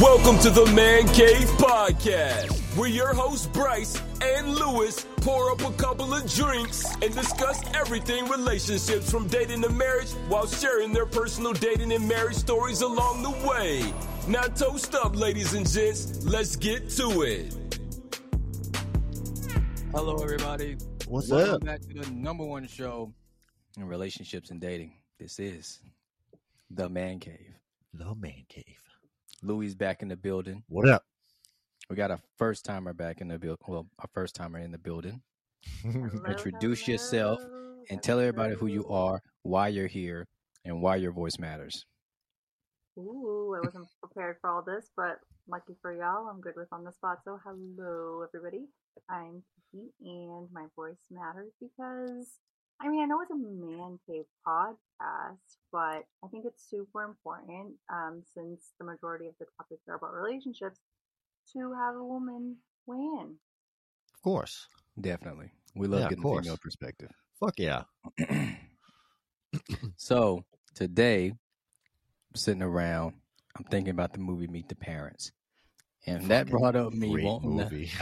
[0.00, 5.72] Welcome to the Man Cave Podcast, where your hosts Bryce and Lewis pour up a
[5.74, 11.52] couple of drinks and discuss everything relationships from dating to marriage while sharing their personal
[11.52, 13.92] dating and marriage stories along the way.
[14.26, 16.24] Now, toast up, ladies and gents.
[16.24, 17.78] Let's get to it.
[19.92, 20.76] Hello, everybody.
[21.06, 21.38] What's up?
[21.38, 21.64] Welcome up?
[21.64, 23.14] back to the number one show
[23.76, 24.94] in relationships and dating.
[25.20, 25.78] This is
[26.68, 27.54] the Man Cave.
[27.92, 28.83] The man cave.
[29.42, 30.62] Lewis back in the building.
[30.68, 31.02] What up?
[31.90, 33.58] We got a first timer back in the build.
[33.66, 35.20] Well, a first timer in the building.
[35.84, 37.40] Introduce yourself
[37.90, 40.26] and tell everybody who you are, why you're here,
[40.64, 41.84] and why your voice matters.
[42.98, 45.18] Ooh, I wasn't prepared for all this, but
[45.48, 47.18] lucky for y'all, I'm good with on the spot.
[47.24, 48.66] So, hello, everybody.
[49.10, 52.38] I'm Kiki, and my voice matters because
[52.80, 55.38] I mean, I know it's a man cave podcast,
[55.72, 60.14] but I think it's super important um, since the majority of the topics are about
[60.14, 60.80] relationships
[61.52, 63.36] to have a woman weigh in.
[64.14, 64.68] Of course.
[65.00, 65.50] Definitely.
[65.74, 67.10] We love Yeah, of getting the female perspective.
[67.40, 67.82] Fuck yeah.
[69.96, 73.14] so today, I'm sitting around,
[73.56, 75.32] I'm thinking about the movie Meet the Parents.
[76.06, 77.90] And that brought up me wanting to, movie.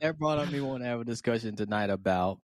[0.00, 2.38] that brought up me wanting to have a discussion tonight about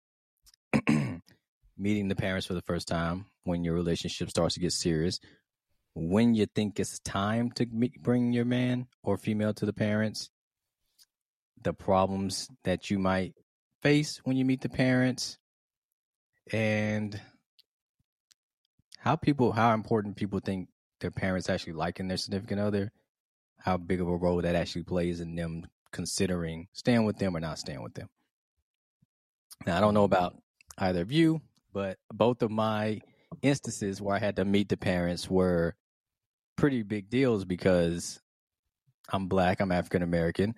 [1.79, 5.21] meeting the parents for the first time when your relationship starts to get serious.
[5.95, 10.31] When you think it's time to meet, bring your man or female to the parents,
[11.63, 13.35] the problems that you might
[13.83, 15.39] face when you meet the parents,
[16.53, 17.21] and
[18.99, 20.69] how people, how important people think
[21.01, 22.93] their parents actually liking their significant other,
[23.59, 27.41] how big of a role that actually plays in them considering staying with them or
[27.41, 28.09] not staying with them.
[29.67, 30.37] Now, I don't know about
[30.79, 31.41] either of you,
[31.77, 33.03] but both of my
[33.43, 35.75] instances where I had to meet the parents were
[36.57, 38.19] pretty big deals because
[39.11, 40.55] I'm black, I'm African American,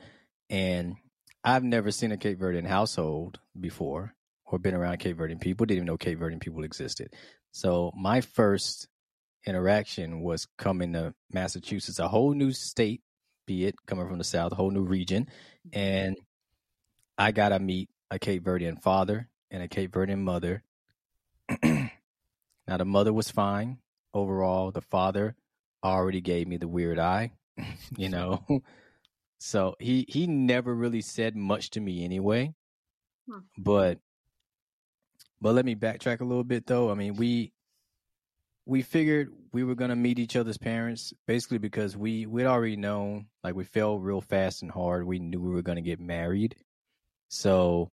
[0.48, 0.94] and
[1.42, 4.14] I've never seen a Cape Verdean household before
[4.46, 7.12] or been around Cape Verdean people, didn't even know Cape Verdean people existed.
[7.50, 8.86] So my first
[9.44, 13.02] interaction was coming to Massachusetts, a whole new state,
[13.44, 15.24] be it coming from the South, a whole new region.
[15.24, 15.80] Mm-hmm.
[15.80, 16.16] And
[17.18, 20.62] I got to meet a Cape Verdean father and a Cape Verdean mother.
[21.62, 23.78] now, the mother was fine
[24.14, 24.70] overall.
[24.70, 25.34] The father
[25.82, 27.32] already gave me the weird eye,
[27.97, 28.44] you know.
[29.38, 32.54] So he he never really said much to me anyway.
[33.28, 33.38] Hmm.
[33.56, 33.98] But
[35.41, 36.91] but let me backtrack a little bit though.
[36.91, 37.53] I mean, we
[38.66, 43.26] we figured we were gonna meet each other's parents basically because we we'd already known
[43.44, 45.06] like we fell real fast and hard.
[45.06, 46.56] We knew we were gonna get married.
[47.28, 47.91] So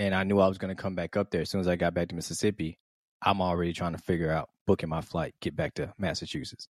[0.00, 1.92] and I knew I was gonna come back up there as soon as I got
[1.92, 2.78] back to Mississippi.
[3.22, 6.68] I'm already trying to figure out booking my flight, get back to Massachusetts.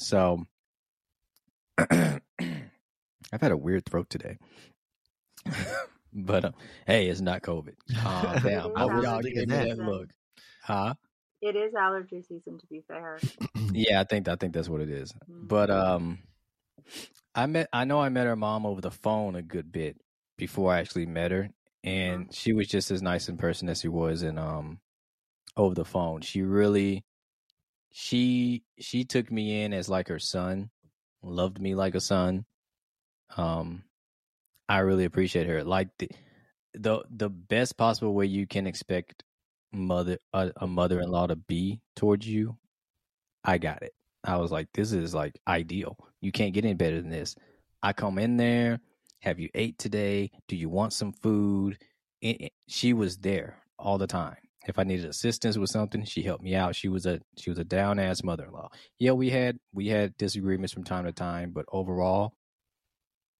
[0.00, 0.44] So
[1.78, 2.20] I've
[3.40, 4.38] had a weird throat today.
[6.12, 6.52] but uh,
[6.88, 7.74] hey, it's not COVID.
[7.96, 8.72] Calm down.
[8.74, 9.76] I Both was y'all thinking gave me that.
[9.76, 10.10] that look.
[10.60, 10.94] Huh?
[11.40, 13.20] It is allergy season, to be fair.
[13.76, 15.12] Yeah, I think I think that's what it is.
[15.28, 15.48] Mm.
[15.48, 16.18] But um
[17.34, 19.96] I met I know I met her mom over the phone a good bit
[20.36, 21.50] before I actually met her.
[21.84, 24.80] And she was just as nice in person as she was in um
[25.56, 26.22] over the phone.
[26.22, 27.04] She really
[27.92, 30.70] she she took me in as like her son,
[31.22, 32.46] loved me like a son.
[33.36, 33.84] Um
[34.68, 35.64] I really appreciate her.
[35.64, 36.10] Like the
[36.74, 39.24] the the best possible way you can expect
[39.72, 42.56] mother a, a mother-in-law to be towards you
[43.44, 43.92] I got it.
[44.24, 45.98] I was like, this is like ideal.
[46.20, 47.36] You can't get any better than this.
[47.82, 48.80] I come in there.
[49.24, 50.30] Have you ate today?
[50.48, 51.78] Do you want some food?
[52.20, 54.36] It- she was there all the time.
[54.66, 56.76] If I needed assistance with something, she helped me out.
[56.76, 58.68] She was a she was a down ass mother in law.
[58.98, 62.34] Yeah, we had we had disagreements from time to time, but overall,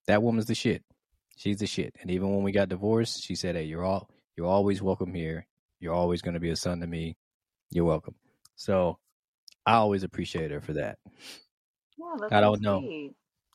[0.07, 0.83] that woman's the shit.
[1.37, 1.95] She's the shit.
[2.01, 5.47] And even when we got divorced, she said, "Hey, you're all you're always welcome here.
[5.81, 7.17] You're always going to be a son to me.
[7.71, 8.15] You're welcome."
[8.57, 8.99] So
[9.67, 10.99] I always appreciate her for that.
[11.99, 12.81] Yeah, I don't know.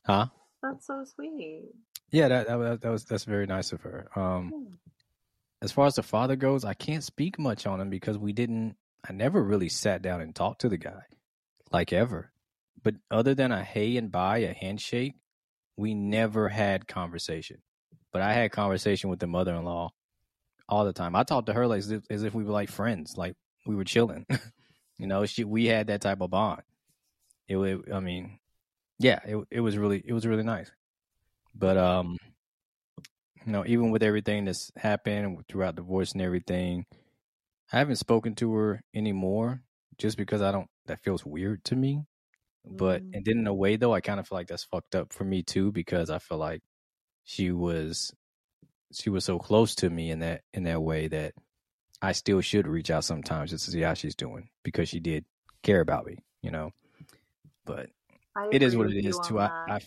[0.06, 0.26] Huh?
[0.62, 1.64] That's so sweet.
[2.10, 4.08] Yeah, that that, was- that was that's very nice of her.
[4.14, 4.74] Um, Hmm.
[5.62, 8.76] as far as the father goes, I can't speak much on him because we didn't.
[9.08, 11.02] I never really sat down and talked to the guy,
[11.72, 12.32] like ever.
[12.82, 15.14] But other than a hey and bye, a handshake,
[15.76, 17.58] we never had conversation.
[18.12, 19.90] But I had conversation with the mother-in-law
[20.68, 21.14] all the time.
[21.14, 23.36] I talked to her like as if, as if we were like friends, like
[23.66, 24.26] we were chilling.
[24.98, 26.62] you know, she we had that type of bond.
[27.48, 28.39] It, wa- I mean,
[29.00, 30.70] yeah, it it was really it was really nice.
[31.54, 32.18] But um,
[33.46, 36.84] you know, even with everything that's happened throughout divorce and everything,
[37.72, 39.62] I haven't spoken to her anymore
[39.98, 40.68] just because I don't.
[40.86, 42.04] That feels weird to me.
[42.64, 43.14] But Mm.
[43.14, 45.24] and then in a way though, I kind of feel like that's fucked up for
[45.24, 46.62] me too because I feel like
[47.24, 48.14] she was
[48.92, 51.34] she was so close to me in that in that way that
[52.02, 55.26] I still should reach out sometimes just to see how she's doing because she did
[55.64, 56.72] care about me, you know.
[57.64, 57.90] But
[58.50, 59.38] it is what it is you too.
[59.38, 59.50] I.
[59.68, 59.80] I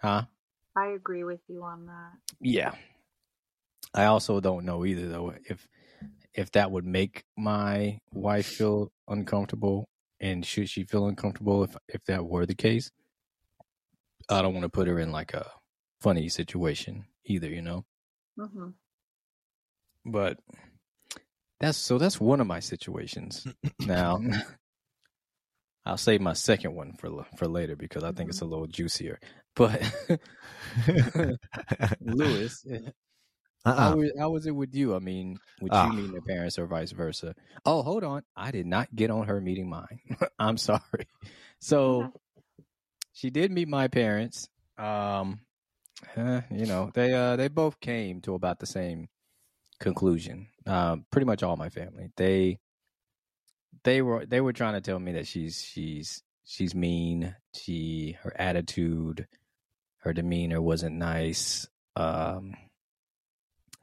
[0.00, 0.22] huh?
[0.76, 2.12] I agree with you on that.
[2.40, 2.74] Yeah.
[3.94, 5.66] I also don't know either though if
[6.34, 9.88] if that would make my wife feel uncomfortable
[10.20, 12.90] and should she feel uncomfortable if if that were the case.
[14.28, 15.50] I don't want to put her in like a
[16.00, 17.84] funny situation either, you know.
[18.36, 18.70] hmm
[20.04, 20.38] But
[21.60, 23.46] that's so that's one of my situations.
[23.80, 24.20] now
[25.88, 29.18] I'll save my second one for for later because I think it's a little juicier.
[29.56, 29.82] But
[32.00, 32.64] Lewis,
[33.64, 33.96] How, Uh-uh.
[33.96, 34.94] was, how was it with you?
[34.94, 35.86] I mean, with Ah.
[35.86, 37.34] you meeting their parents or vice versa?
[37.64, 38.22] Oh, hold on.
[38.36, 39.98] I did not get on her meeting mine.
[40.38, 41.08] I'm sorry.
[41.58, 42.12] So
[43.12, 44.48] she did meet my parents.
[44.76, 45.40] Um,
[46.16, 49.08] eh, you know, they uh they both came to about the same
[49.80, 50.46] conclusion.
[50.66, 52.10] Um, pretty much all my family.
[52.16, 52.58] They
[53.84, 57.34] they were they were trying to tell me that she's she's she's mean.
[57.54, 59.26] She her attitude,
[59.98, 61.66] her demeanor wasn't nice.
[61.96, 62.54] Um,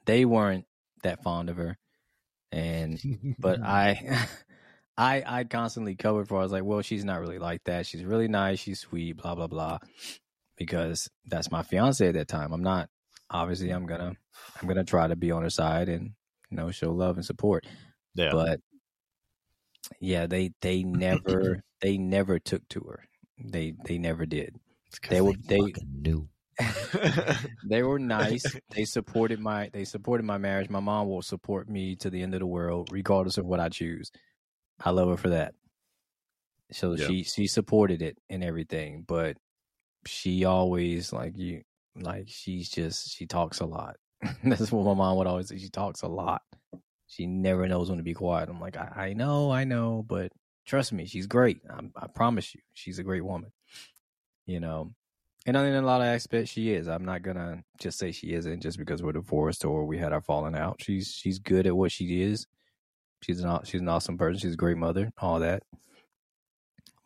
[0.05, 0.65] they weren't
[1.03, 1.77] that fond of her,
[2.51, 2.99] and
[3.39, 4.27] but I,
[4.97, 6.35] I, I constantly covered for.
[6.35, 6.39] her.
[6.41, 7.85] I was like, well, she's not really like that.
[7.85, 8.59] She's really nice.
[8.59, 9.17] She's sweet.
[9.17, 9.79] Blah blah blah.
[10.57, 12.53] Because that's my fiance at that time.
[12.53, 12.89] I'm not.
[13.29, 14.13] Obviously, I'm gonna,
[14.61, 16.11] I'm gonna try to be on her side and
[16.49, 17.65] you know show love and support.
[18.13, 18.29] yeah.
[18.31, 18.61] But
[19.99, 23.03] yeah, they they never they never took to her.
[23.43, 24.55] They they never did.
[25.09, 26.29] They were- they- fucking knew.
[27.69, 28.45] they were nice.
[28.73, 30.69] they supported my they supported my marriage.
[30.69, 33.67] My mom will support me to the end of the world, regardless of what I
[33.69, 34.09] choose.
[34.83, 35.53] I love her for that.
[36.71, 37.07] So Yeah.
[37.07, 39.37] she she supported it and everything, but
[40.07, 41.61] she always like you
[41.97, 43.97] like she's just she talks a lot.
[44.43, 45.57] That's what my mom would always say.
[45.57, 46.41] She talks a lot.
[47.07, 48.49] She never knows when to be quiet.
[48.49, 50.31] I'm like, I, I know, I know, but
[50.65, 51.61] trust me, she's great.
[51.69, 53.51] I'm, I promise you, she's a great woman.
[54.45, 54.93] You know,
[55.45, 56.87] and in a lot of aspects, she is.
[56.87, 60.21] I'm not gonna just say she isn't just because we're divorced or we had our
[60.21, 60.81] falling out.
[60.81, 62.47] She's she's good at what she is.
[63.21, 64.39] She's an she's an awesome person.
[64.39, 65.11] She's a great mother.
[65.19, 65.63] All that.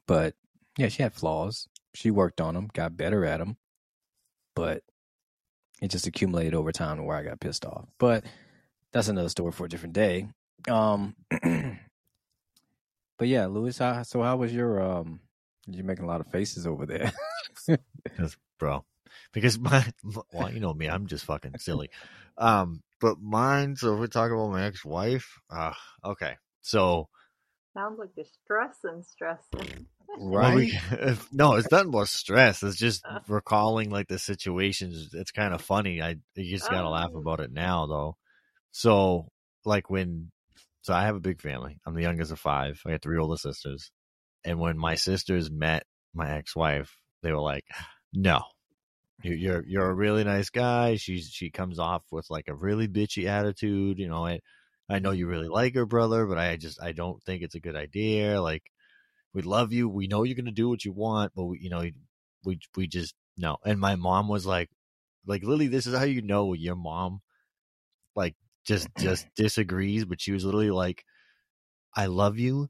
[0.08, 0.36] But
[0.78, 1.68] yeah, she had flaws.
[1.94, 3.58] She worked on them, got better at them,
[4.56, 4.84] but
[5.82, 7.88] it just accumulated over time to where I got pissed off.
[7.98, 8.24] But
[8.92, 10.28] that's another story for a different day.
[10.68, 11.16] Um,
[13.18, 15.20] but yeah, Lewis, how, so how was your um?
[15.68, 17.12] You're making a lot of faces over there.
[18.04, 18.84] Because, bro,
[19.34, 19.86] because my,
[20.34, 21.90] well, you know me, I'm just fucking silly.
[22.38, 23.76] Um, but mine.
[23.76, 26.38] So if we're talking about my ex-wife, uh, okay.
[26.62, 27.10] So
[27.78, 29.86] Sounds like you're stressing, stressing.
[30.18, 30.80] well, we-
[31.32, 32.64] no, it's nothing but stress.
[32.64, 33.20] It's just Uh.
[33.28, 35.10] recalling like the situations.
[35.14, 36.02] It's kind of funny.
[36.02, 37.20] I you just gotta laugh Oh.
[37.20, 38.18] about it now, though.
[38.72, 39.30] So
[39.66, 40.32] like when,
[40.82, 41.80] so I have a big family.
[41.86, 42.82] I'm the youngest of five.
[42.86, 43.92] I got three older sisters,
[44.46, 45.84] and when my sisters met
[46.14, 47.66] my ex-wife, they were like,
[48.14, 48.44] "No,
[49.24, 52.88] you- you're you're a really nice guy." She's she comes off with like a really
[52.88, 54.00] bitchy attitude.
[54.00, 54.40] You know, I
[54.90, 57.60] I know you really like her, brother, but I just I don't think it's a
[57.62, 58.42] good idea.
[58.42, 58.64] Like,
[59.34, 59.90] we love you.
[59.90, 61.86] We know you're gonna do what you want, but we, you know,
[62.46, 63.58] we we just no.
[63.66, 64.70] And my mom was like,
[65.28, 67.22] like Lily, this is how you know your mom,
[68.16, 68.36] like
[68.66, 70.06] just just disagrees.
[70.06, 71.04] But she was literally like,
[71.96, 72.70] I love you,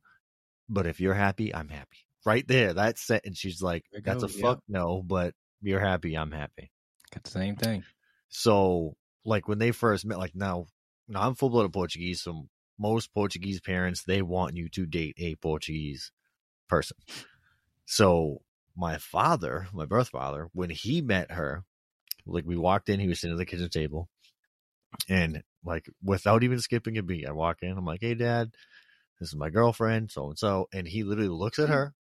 [0.68, 2.06] but if you're happy, I'm happy.
[2.26, 3.22] Right there, that's it.
[3.26, 4.42] And she's like, There that's a yeah.
[4.42, 6.72] fuck no, but you're happy, I'm happy.
[7.14, 7.84] Got the same thing.
[8.30, 10.68] So, like when they first met, like now,
[11.08, 12.22] now I'm full blooded Portuguese.
[12.22, 16.12] So most Portuguese parents they want you to date a Portuguese
[16.68, 16.98] person.
[17.86, 18.42] So
[18.76, 21.66] my father, my birth father, when he met her,
[22.26, 24.08] like we walked in, he was sitting at the kitchen table,
[25.10, 27.78] and like without even skipping a beat, I walk in.
[27.78, 28.52] I'm like, "Hey, Dad,
[29.20, 31.94] this is my girlfriend, so and so," and he literally looks at her,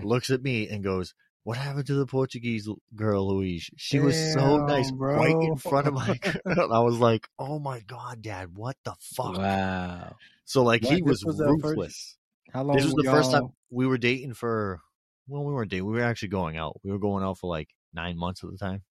[0.00, 1.14] looks at me, and goes.
[1.44, 3.68] What happened to the Portuguese girl, Louise?
[3.76, 6.72] She was so nice, Damn, right in front of my girl.
[6.72, 10.14] I was like, "Oh my god, Dad, what the fuck?" Wow.
[10.44, 10.94] So like What?
[10.94, 12.16] he was, was the first- ruthless.
[12.52, 12.76] How long?
[12.76, 14.78] This was the first time we were dating for.
[15.26, 15.86] Well, we weren't dating.
[15.86, 16.78] We were actually going out.
[16.84, 18.82] We were going out for like nine months at the time.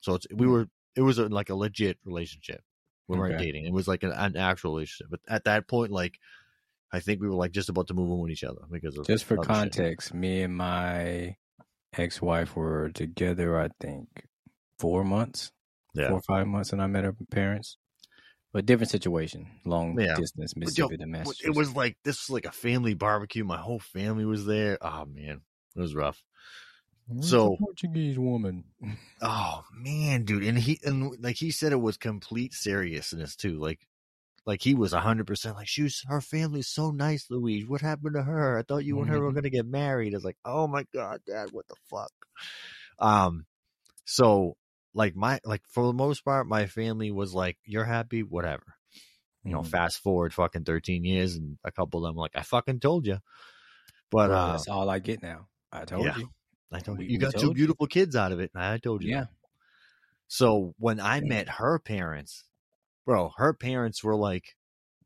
[0.00, 0.52] So it's we Hmm.
[0.52, 0.68] were.
[0.96, 2.62] It was a, like a legit relationship.
[3.10, 3.44] We weren't Okay.
[3.44, 3.66] dating.
[3.66, 5.08] It was like an, an actual relationship.
[5.10, 6.18] But at that point, like,
[6.92, 9.06] I think we were like just about to move on with each other because of
[9.06, 9.48] Just for other shit.
[9.48, 11.36] context, me and my
[11.96, 13.58] ex-wife were together.
[13.58, 14.08] I think
[14.78, 15.52] four months,
[15.94, 16.08] Yeah.
[16.08, 17.76] four or five months, and I met her parents.
[18.52, 20.16] But different situation, long Yeah.
[20.16, 21.46] distance, Mississippi to Massachusetts.
[21.46, 23.44] it was like this was like a family barbecue.
[23.44, 24.76] My whole family was there.
[24.80, 25.42] Oh man,
[25.76, 26.20] it was rough.
[27.10, 28.64] Where's So- Portuguese woman.
[29.22, 33.58] Oh man, dude, and he and like he said it was complete seriousness too.
[33.58, 33.86] Like,
[34.46, 36.02] like he was hundred percent like she was.
[36.08, 37.66] Her family's so nice, Louise.
[37.68, 38.58] What happened to her?
[38.58, 39.34] I thought you and her were Mhm.
[39.34, 40.14] gonna get married.
[40.14, 42.10] It's like, oh my god, Dad, what the fuck?
[42.98, 43.44] Um,
[44.06, 44.56] so
[44.94, 48.76] like my like for the most part, my family was like, you're happy, whatever.
[49.44, 49.66] You know, Mhm.
[49.68, 53.18] fast forward fucking thirteen years, and a couple of them like, I fucking told you.
[54.10, 55.48] But Well, uh, that's all I get now.
[55.70, 56.16] I told yeah.
[56.16, 56.30] you.
[56.72, 57.54] I told you, we- you got two you.
[57.54, 58.50] beautiful kids out of it.
[58.54, 59.12] I told you.
[59.12, 59.18] that.
[59.18, 59.26] Yeah.
[60.28, 62.44] So when I met her parents,
[63.04, 64.56] bro, her parents were like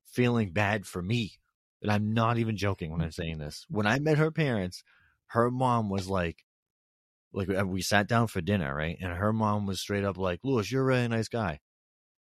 [0.04, 1.40] feeling bad for me.
[1.80, 3.66] And I'm not even joking when I'm saying this.
[3.68, 4.82] When I met her parents,
[5.28, 6.44] her mom was like,
[7.32, 8.96] like uh, we sat down for dinner, right?
[9.00, 11.60] And her mom was straight up like, Lewis, you're a really nice guy.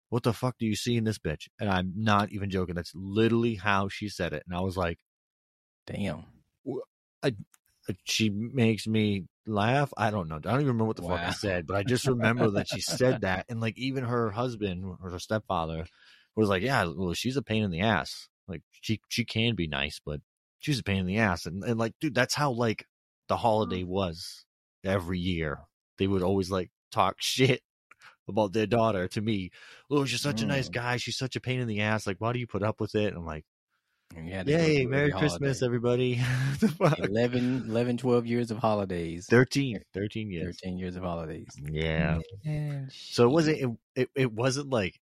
[0.08, 1.49] What the fuck do you see in this bitch?
[1.61, 2.75] And I'm not even joking.
[2.75, 4.42] That's literally how she said it.
[4.46, 4.99] And I was like,
[5.87, 6.25] Damn.
[7.25, 7.34] I,
[8.04, 9.92] she makes me laugh.
[9.96, 10.37] I don't know.
[10.37, 12.80] I don't even remember what the fuck I said, but I just remember that she
[12.80, 13.46] said that.
[13.49, 15.87] And like even her husband or her stepfather
[16.37, 18.28] was like, Yeah, well, she's a pain in the ass.
[18.49, 20.20] Like she she can be nice, but
[20.58, 21.46] she's a pain in the ass.
[21.46, 22.87] And, and like, dude, that's how like
[23.28, 24.44] the holiday was
[24.84, 25.58] every year.
[25.99, 27.62] They would always like talk shit
[28.28, 29.50] about their daughter to me.
[29.90, 30.72] Oh, she's such a nice Mm.
[30.72, 30.96] guy.
[30.96, 32.06] She's such a pain in the ass.
[32.06, 33.08] Like, why do you put up with it?
[33.08, 33.44] And I'm like,
[34.16, 35.66] Yay, Merry Christmas, holiday.
[35.66, 36.21] everybody.
[36.61, 39.26] The 11, 11, 12 years of holidays.
[39.28, 40.61] 13, 13 years.
[40.62, 41.49] 13 years of holidays.
[41.61, 42.21] Yeah.
[42.45, 45.00] Man, So it wasn't it, it, it wasn't like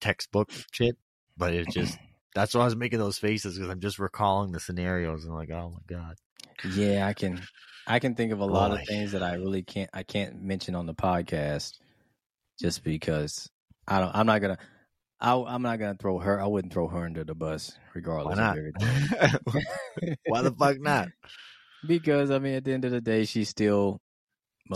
[0.00, 0.96] textbook shit,
[1.36, 1.98] but it just
[2.34, 5.50] that's why I was making those faces because I'm just recalling the scenarios and like,
[5.50, 6.16] oh my god.
[6.74, 7.42] Yeah, I can
[7.86, 10.74] I can think of a lot of things that I really can't I can't mention
[10.74, 11.72] on the podcast
[12.58, 13.50] just because
[13.86, 14.58] I don't I'm not gonna
[15.20, 16.40] I, I'm not gonna throw her.
[16.40, 18.56] I wouldn't throw her under the bus, Why regardless not?
[18.56, 20.16] of everything.
[20.26, 21.08] why the fuck not?
[21.86, 24.00] Because I mean, at the end of the day, she's still.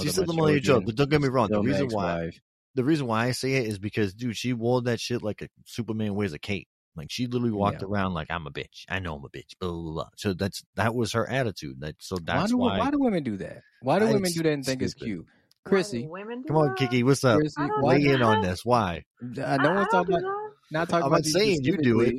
[0.01, 1.49] She's still the mother of your children, but don't get me wrong.
[1.51, 2.41] The reason why ex-wife.
[2.77, 5.49] the reason why I say it is because dude, she wore that shit like a
[5.67, 6.69] Superman wears a cape.
[6.95, 7.89] Like she literally walked Yeah.
[7.89, 8.85] around like I'm a bitch.
[8.89, 9.53] I know I'm a bitch.
[9.61, 10.09] Blah, blah, blah.
[10.17, 11.81] So that's that was her attitude.
[11.81, 12.79] That so Why that's do, why.
[12.79, 13.63] why do women do that?
[13.83, 15.27] Why do women do that and think it's cute?
[15.65, 16.77] Why Chrissy, women do Come on, that?
[16.79, 17.39] Kiki, what's up?
[17.39, 17.83] Chrissy, I don't?
[17.83, 18.65] Weigh in on this.
[18.65, 19.05] Why?
[19.23, 20.23] I, no I one's don't talking do about.
[20.23, 20.51] that.
[20.73, 22.15] Not talking I'm about not saying you do it,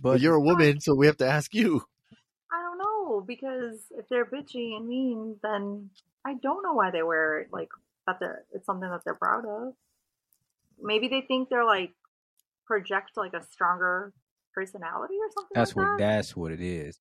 [0.00, 1.82] But but you're a woman, so we have to ask you.
[2.52, 5.90] I don't know because if they're bitchy and mean, then
[6.24, 7.48] I don't know why they wear it.
[7.52, 7.68] Like
[8.06, 9.74] that, they're it's something that they're proud of.
[10.80, 11.92] Maybe they think they're like
[12.66, 14.12] project like a stronger
[14.54, 15.50] personality or something.
[15.54, 16.04] that's like what that.
[16.16, 16.98] that's what it is.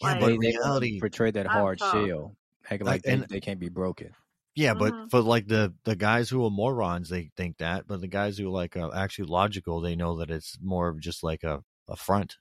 [0.00, 2.34] Yeah, Like- but They, in they reality, portray that hard shell,
[2.70, 4.10] act like they, and- they can't be broken.
[4.56, 5.10] Yeah, but Mhm.
[5.10, 8.48] for like the the guys who are morons, they think that, but the guys who
[8.48, 11.96] are like uh, actually logical, they know that it's more of just like a a
[11.96, 12.36] front.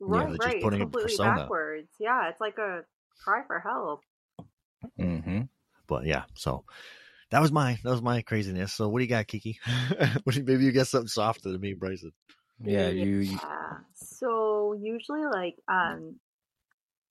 [0.00, 0.54] Right, they're just right.
[0.56, 1.34] It's putting a completely persona.
[1.36, 1.88] backwards.
[1.98, 2.84] Yeah, it's like a
[3.24, 4.02] cry for help.
[4.98, 5.42] Mm-hmm.
[5.86, 6.64] But yeah, so
[7.30, 8.72] that was my that was my craziness.
[8.72, 9.58] So what do you got, Kiki?
[10.24, 12.12] what do you, maybe you got something softer than me, Bryson.
[12.62, 13.78] Yeah, you, you Yeah.
[13.94, 16.16] So usually, like, um,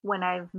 [0.01, 0.49] when I've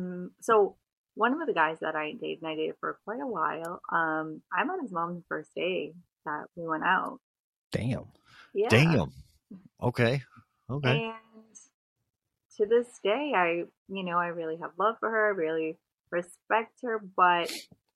[0.40, 0.76] so
[1.14, 3.80] one of the guys that I dated, and I dated for quite a while.
[3.92, 5.92] Um, I met his mom the first day
[6.24, 7.20] that we went out.
[7.72, 8.06] damn.
[8.54, 8.68] Yeah.
[8.68, 9.12] Damn.
[9.82, 10.22] Okay.
[10.68, 11.04] Okay.
[11.04, 11.56] And
[12.56, 15.78] to this day, I, you know, I really have love for her, I really
[16.10, 17.52] respect her, but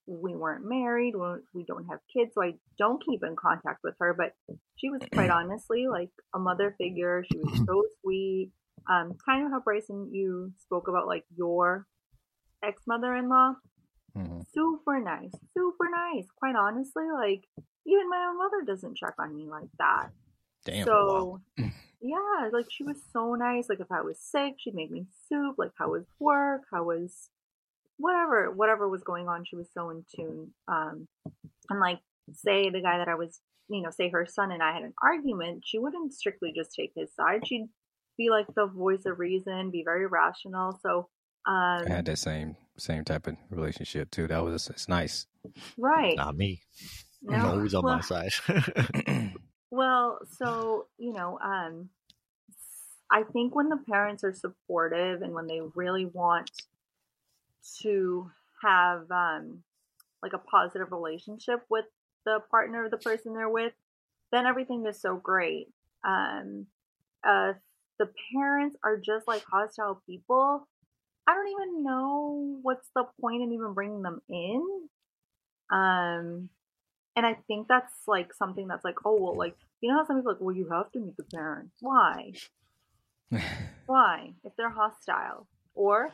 [0.07, 1.15] we weren't married.
[1.17, 4.15] We, we don't have kids, so I don't keep in contact with her.
[4.15, 4.35] But
[4.77, 7.25] she was quite honestly like a mother figure.
[7.31, 8.51] She was so sweet.
[8.91, 11.87] Um, kind of how Bryson you spoke about like your
[12.67, 13.55] ex mother in law.
[14.15, 16.27] hmm Super nice, super nice.
[16.37, 17.45] Quite honestly, like
[17.87, 20.09] even my own mother doesn't check on me like that.
[20.65, 20.85] Damn.
[20.85, 23.69] So yeah, like she was so nice.
[23.69, 25.57] Like if I was sick, she'd make me soup.
[25.59, 26.63] Like how was work?
[26.71, 27.31] How was
[27.97, 30.53] whatever whatever was going on, she was so in tune.
[30.69, 31.09] Um
[31.71, 32.01] and like
[32.33, 34.95] say the guy that I was you know, say her son and I had an
[35.03, 37.47] argument, she wouldn't strictly just take his side.
[37.47, 37.69] She'd
[38.17, 40.79] be like the voice of reason, be very rational.
[40.83, 41.09] So
[41.47, 44.27] um I had that same same type of relationship too.
[44.27, 45.27] That was it's nice.
[45.79, 46.17] right.
[46.17, 46.63] Not me.
[47.23, 48.33] No, I'm always on well- my side.
[49.75, 51.89] Well, so, you know, um,
[53.11, 56.49] I think when the parents are supportive and when they really want
[57.81, 58.31] to
[58.63, 59.65] have um,
[60.23, 61.87] like a positive relationship with
[62.25, 63.73] the partner of the person they're with,
[64.31, 65.73] then everything is so great.
[66.05, 66.67] Um,
[67.27, 67.55] uh,
[67.99, 70.69] the parents are just like hostile people.
[71.27, 74.63] I don't even know what's the point in even bringing them in.
[75.71, 76.49] Um,
[77.17, 80.17] and I think that's like something that's like, oh well, like you know how some
[80.17, 81.77] people like, well, you have to meet the parents.
[81.81, 82.33] Why?
[83.87, 84.35] Why?
[84.45, 86.13] If they're hostile, or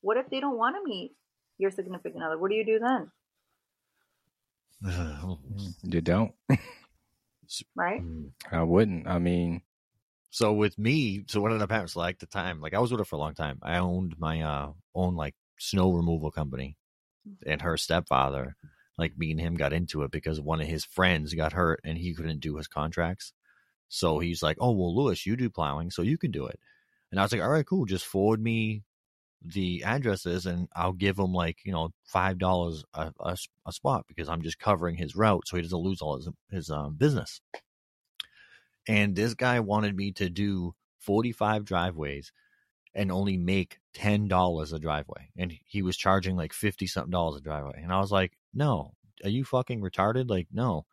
[0.00, 1.12] what if they don't want to meet
[1.58, 2.38] your significant other?
[2.38, 3.10] What do you do then?
[5.82, 6.32] You don't.
[7.74, 8.02] right?
[8.52, 9.06] I wouldn't.
[9.06, 9.62] I mean,
[10.30, 11.88] So with me, so what ended up happening?
[11.88, 13.58] So like the time, like I was with her for a long time.
[13.62, 16.76] I owned my uh own like snow removal company,
[17.46, 18.56] and her stepfather,
[18.98, 21.96] like me and him got into it because one of his friends got hurt and
[21.98, 23.32] he couldn't do his contracts.
[23.88, 26.60] So he's like, "Oh well, Lewis, you do plowing, so you can do it."
[27.10, 27.86] And I was like, "All right, cool.
[27.86, 28.82] Just forward me
[29.42, 34.28] the addresses, and I'll give him like you know five dollars a, a, spot because
[34.28, 37.40] I'm just covering his route, so he doesn't lose all his his um, business."
[38.88, 42.32] And this guy wanted me to do 45 driveways
[42.94, 47.42] and only make $10 a driveway and he was charging like 50 something dollars a
[47.42, 48.94] driveway and i was like no.
[49.24, 50.28] Are you fucking retarded?
[50.28, 50.86] Like no.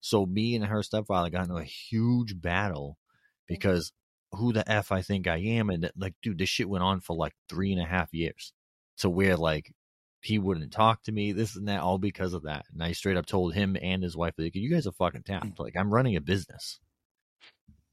[0.00, 3.48] So me and her stepfather got into a huge battle mm.
[3.48, 3.92] because
[4.32, 7.16] who the f i think i am and like dude this shit went on for
[7.16, 8.52] like three and a half years
[8.96, 9.72] to where like
[10.20, 13.16] he wouldn't talk to me this and that all because of that and i straight
[13.16, 15.46] up told him and his wife like you guys are fucking tapped.
[15.46, 15.58] Mm.
[15.58, 16.78] Like i'm running a business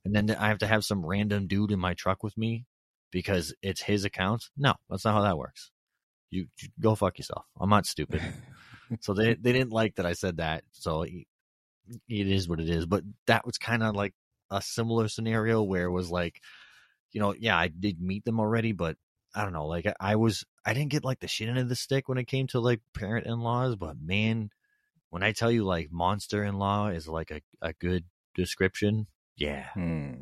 [0.07, 2.65] and then I have to have some random dude in my truck with me
[3.11, 4.45] because it's his account.
[4.55, 5.69] No, that's not how that works.
[6.29, 7.45] You, you go fuck yourself.
[7.59, 8.21] I'm not stupid.
[9.01, 10.63] so they they didn't like that I said that.
[10.71, 11.25] So it,
[12.07, 12.85] it is what it is.
[12.85, 14.13] But that was kind of like
[14.49, 16.39] a similar scenario where it was like,
[17.11, 18.95] you know, yeah, I did meet them already, but
[19.35, 19.67] I don't know.
[19.67, 22.17] Like I, I was, I didn't get like the shit end of the stick when
[22.17, 23.75] it came to like parent in laws.
[23.75, 24.51] But man,
[25.09, 29.67] when I tell you like monster in law is like a, a good description, yeah.
[29.73, 30.13] hmm.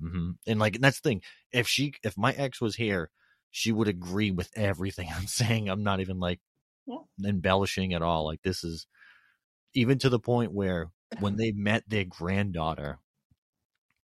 [0.00, 1.22] hmm And like that's the thing.
[1.52, 3.10] If she, if my ex was here,
[3.50, 5.68] she would agree with everything I'm saying.
[5.68, 6.40] I'm not even like
[7.24, 8.26] embellishing at all.
[8.26, 8.86] Like this is
[9.74, 13.00] even to the point where when they met their granddaughter,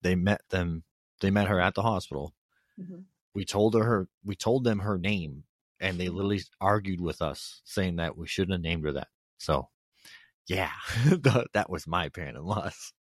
[0.02, 0.84] they met them.
[1.20, 2.34] They met her at the hospital.
[2.78, 3.02] hmm
[3.34, 4.08] We told her her.
[4.24, 5.44] We told them her name,
[5.80, 9.08] and they literally argued with us, saying that we shouldn't have named her that.
[9.38, 9.68] So,
[10.48, 10.72] yeah,
[11.54, 12.92] that was my parent-in-laws.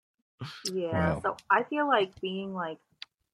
[0.63, 1.13] Yeah.
[1.13, 1.23] Wow.
[1.23, 2.79] So I feel like being like,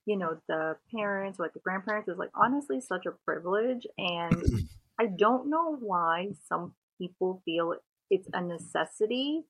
[0.05, 3.85] you know, the parents or like the grandparents is like honestly such a privilege.
[3.97, 4.47] And
[4.99, 7.75] I don't know why some people feel
[8.09, 9.43] it's a necessity.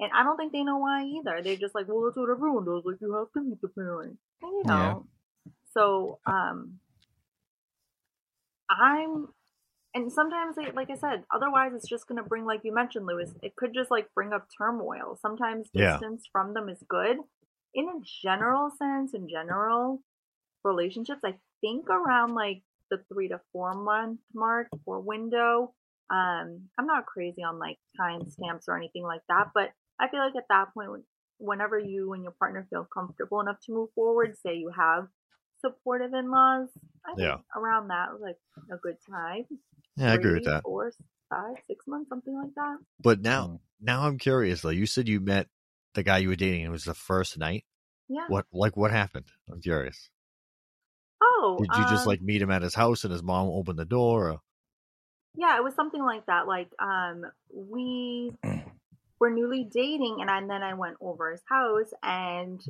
[0.00, 1.42] And I don't think they know why either.
[1.42, 2.82] They're just like, well, that's what everyone does.
[2.84, 4.18] Like, you have to meet the parent.
[4.42, 4.68] And, you Yeah.
[4.68, 5.06] know,
[5.72, 6.80] so, um,
[8.70, 9.28] I'm,
[9.94, 13.06] and sometimes, they, like I said, otherwise it's just going to bring, like you mentioned,
[13.06, 15.16] Lewis, it could just like bring up turmoil.
[15.20, 15.92] Sometimes Yeah.
[15.92, 17.18] distance from them is good.
[17.74, 20.02] In a general sense, in general
[20.64, 25.74] relationships, I think around like the three to four month mark or window.
[26.10, 30.20] Um, I'm not crazy on like time stamps or anything like that, but I feel
[30.20, 31.04] like at that point,
[31.38, 35.08] whenever you and your partner feel comfortable enough to move forward, say you have
[35.64, 36.68] supportive in-laws,
[37.16, 37.38] Yeah.
[37.56, 38.38] around that was like
[38.70, 39.44] a good time.
[39.96, 40.62] Yeah, I agree with Three, that.
[40.62, 40.92] Four,
[41.30, 42.78] five, six months, something like that.
[43.00, 43.60] But now, Mm.
[43.80, 44.62] now I'm curious.
[44.62, 45.48] Though you said you met
[45.94, 46.62] the guy you were dating.
[46.62, 47.64] It was the first night.
[48.08, 48.26] Yeah.
[48.28, 49.26] What like what happened?
[49.50, 50.10] I'm curious.
[51.22, 53.78] Oh, Did you just um, like meet him at his house and his mom opened
[53.78, 54.30] the door?
[54.30, 54.40] Or...
[55.36, 56.46] Yeah, it was something like that.
[56.46, 58.32] Like, um, we
[59.20, 62.60] were newly dating, and, I, and then I went over his house, and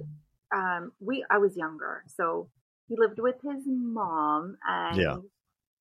[0.54, 2.48] um, we I was younger, so
[2.94, 5.16] he lived with his mom, and Yeah.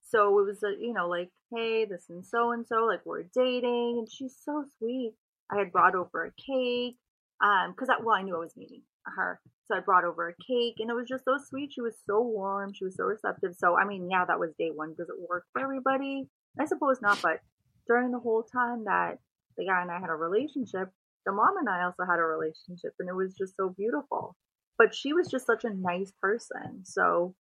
[0.09, 3.23] so it was a you know like, hey, this and so and so, like we're
[3.23, 5.13] dating, and she's so sweet.
[5.51, 6.97] I had brought over a cake,
[7.43, 10.33] um, because I, well, I knew I was meeting her, so I brought over a
[10.43, 11.71] cake, and it was just so sweet.
[11.73, 13.55] She was so warm, she was so receptive.
[13.55, 14.95] So I mean, yeah, that was day one.
[14.97, 16.27] Does it work for everybody?
[16.59, 17.39] I suppose not, but
[17.87, 19.19] during the whole time that
[19.57, 20.89] the guy and I had a relationship,
[21.25, 24.35] the mom and I also had a relationship, and it was just so beautiful.
[24.77, 26.81] But she was just such a nice person.
[26.83, 27.35] So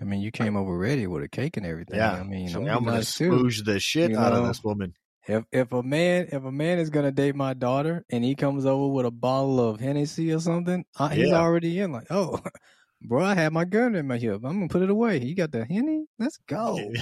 [0.00, 1.96] I mean, you came over ready with a cake and everything.
[1.98, 2.12] Yeah.
[2.12, 4.94] I mean, so I'm, I'm gonna nice spooge the shit you out of this woman.
[5.28, 8.64] If if a man if a man is gonna date my daughter and he comes
[8.64, 11.40] over with a bottle of Hennessy or something, uh, he's Yeah.
[11.40, 11.92] already in.
[11.92, 12.40] Like, oh,
[13.02, 14.36] bro, I had my gun in my hip.
[14.42, 15.18] I'm gonna put it away.
[15.22, 16.06] You got the Henny?
[16.18, 16.76] Let's go.
[16.78, 16.96] and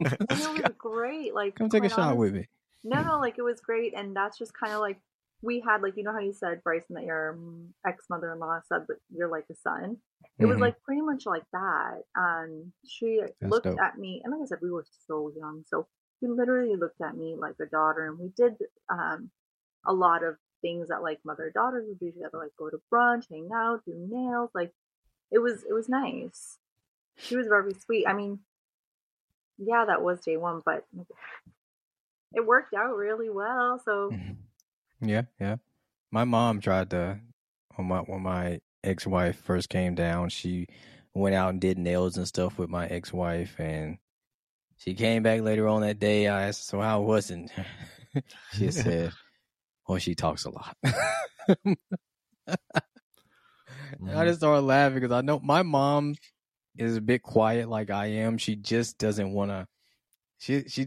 [0.00, 1.32] it was great.
[1.34, 2.48] Like Come take a quite shot honest- with me.
[2.82, 4.98] No, no, like it was great, and that's just kind of like
[5.42, 7.38] we had like you know how you said Bryson that your
[7.86, 9.96] ex mother in law said that you're like a son.
[10.38, 10.60] It was Mhm.
[10.60, 12.02] like pretty much like that.
[12.16, 13.78] Um, she That's looked dope.
[13.78, 15.86] at me, and like I said, we were so young, so
[16.20, 18.56] she literally looked at me like a daughter, and we did
[18.88, 19.30] um
[19.86, 23.28] a lot of things that like mother daughters would do together, like go to brunch,
[23.30, 24.50] hang out, do nails.
[24.54, 24.72] Like
[25.30, 26.58] it was it was nice.
[27.18, 28.06] She was very sweet.
[28.06, 28.40] I mean,
[29.58, 30.84] yeah, that was day one, but
[32.32, 33.80] it worked out really well.
[33.84, 34.36] So Mhm.
[35.00, 35.56] Yeah, yeah.
[36.10, 37.20] My mom tried to
[37.76, 40.66] when my when my ex wife first came down, she
[41.14, 43.98] went out and did nails and stuff with my ex wife and
[44.76, 46.26] she came back later on that day.
[46.26, 47.50] I asked her, so how was it?
[48.52, 49.12] she said,
[49.88, 50.76] Well, she talks a lot.
[54.00, 54.16] Mm-hmm.
[54.16, 56.14] I just started laughing because I know my mom
[56.76, 58.38] is a bit quiet like I am.
[58.38, 59.66] She just doesn't want to.
[60.38, 60.86] She she.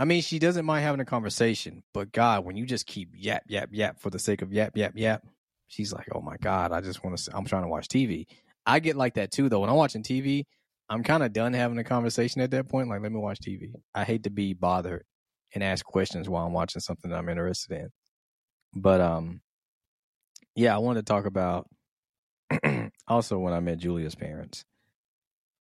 [0.00, 3.42] I mean, she doesn't mind having a conversation, but God, when you just keep yap
[3.48, 5.26] yap yap for the sake of yap yap yap,
[5.68, 7.36] she's like, "Oh my God, I just want to.
[7.36, 8.24] I'm trying to watch TV."
[8.64, 9.60] I get like that too, though.
[9.60, 10.44] When I'm watching TV,
[10.88, 12.88] I'm kind of done having a conversation at that point.
[12.88, 13.72] Like, let me watch TV.
[13.94, 15.04] I hate to be bothered
[15.54, 17.90] and ask questions while I'm watching something that I'm interested in.
[18.74, 19.42] But um,
[20.56, 21.68] yeah, I wanted to talk about
[23.06, 24.64] also when I met Julia's parents,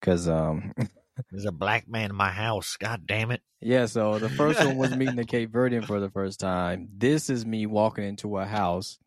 [0.00, 0.74] because um,
[1.30, 2.76] There's a black man in my house.
[2.78, 3.42] God damn it.
[3.60, 3.86] yeah.
[3.86, 6.88] So the first one was meeting the Cape Verdean for the first time.
[6.96, 8.98] This is me walking into a house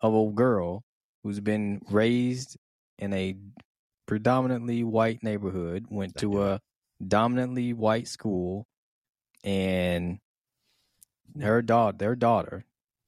[0.00, 0.84] of a girl
[1.22, 2.56] who's been raised
[2.98, 3.36] in a
[4.06, 6.60] predominantly white neighborhood, went to a
[7.06, 8.66] dominantly white school,
[9.42, 10.18] and
[11.40, 12.64] her daughter, their daughter,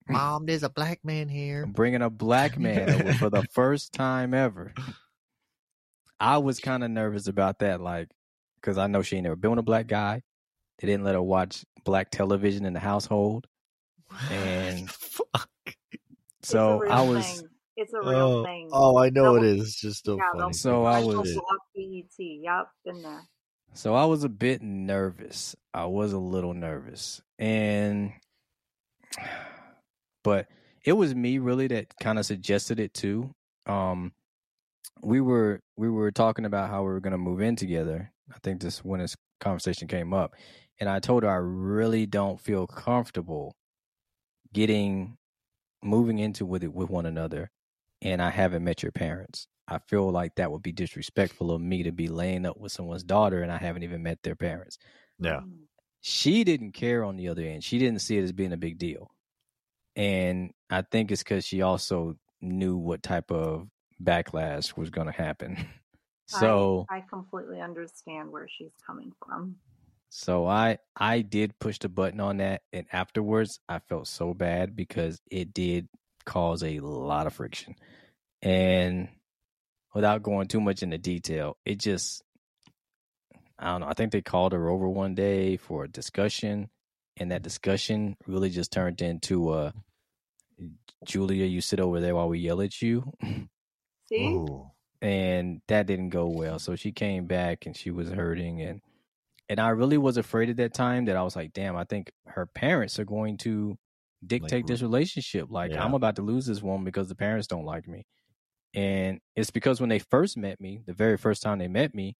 [0.08, 1.66] Mom, there's a black man here.
[1.66, 4.72] bringing a black man over for the first time ever.
[6.20, 8.08] I was kind of nervous about that, like,
[8.60, 10.22] because I know she ain't never been with a black guy.
[10.78, 13.46] They didn't let her watch black television in the household,
[14.30, 15.48] And- Fuck.
[16.42, 17.24] So I was.
[17.26, 17.48] thing.
[17.76, 18.68] It's a real Oh, thing.
[18.72, 19.66] oh, I know That it was- is.
[19.68, 20.52] It's just so yeah, funny.
[20.52, 21.38] So I was-
[21.74, 22.04] BET.
[22.18, 23.22] Yep, been there.
[23.74, 25.54] So I was a bit nervous.
[25.74, 27.20] I was a little nervous.
[27.38, 28.12] And
[30.24, 30.48] but
[30.84, 33.34] it was me really that kind of suggested it too.
[33.66, 34.12] Um
[35.02, 38.10] we were we were talking about how we were going to move in together.
[38.34, 40.34] I think this when this conversation came up
[40.80, 43.56] and I told her I really don't feel comfortable
[44.52, 45.16] getting
[45.82, 47.50] moving into with it with one another
[48.02, 49.46] and I haven't met your parents.
[49.66, 53.04] I feel like that would be disrespectful of me to be laying up with someone's
[53.04, 54.78] daughter and I haven't even met their parents.
[55.18, 55.40] Yeah.
[55.40, 55.64] Mm.
[56.00, 57.64] She didn't care on the other end.
[57.64, 59.10] She didn't see it as being a big deal.
[59.96, 63.66] And I think it's because she also knew what type of
[64.02, 65.66] backlash was going to happen.
[66.28, 69.56] So, I, I completely understand where she's coming from.
[70.10, 74.76] so I I did push the button on that, and afterwards I felt so bad
[74.76, 75.88] because it did
[76.26, 77.76] cause a lot of friction.
[78.42, 79.08] And
[79.94, 82.22] without going too much into detail, it just
[83.58, 83.88] I don't know.
[83.88, 86.68] I think they called her over one day for a discussion,
[87.16, 89.72] and that discussion really just turned into uh
[91.04, 93.12] Julia, you sit over there while we yell at you.
[94.08, 94.20] See?
[94.20, 94.70] Ooh.
[95.00, 96.58] And that didn't go well.
[96.58, 98.80] So she came back and she was hurting and
[99.48, 102.12] and I really was afraid at that time that I was like, damn, I think
[102.26, 103.78] her parents are going to
[104.26, 105.48] dictate this relationship.
[105.50, 105.82] Like Yeah.
[105.84, 108.04] I'm about to lose this woman because the parents don't like me.
[108.74, 112.16] And it's because when they first met me, the very first time they met me,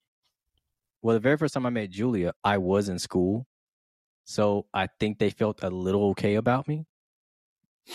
[1.02, 3.46] well, the very first time I met Julia, I was in school.
[4.24, 6.86] So I think they felt a little okay about me.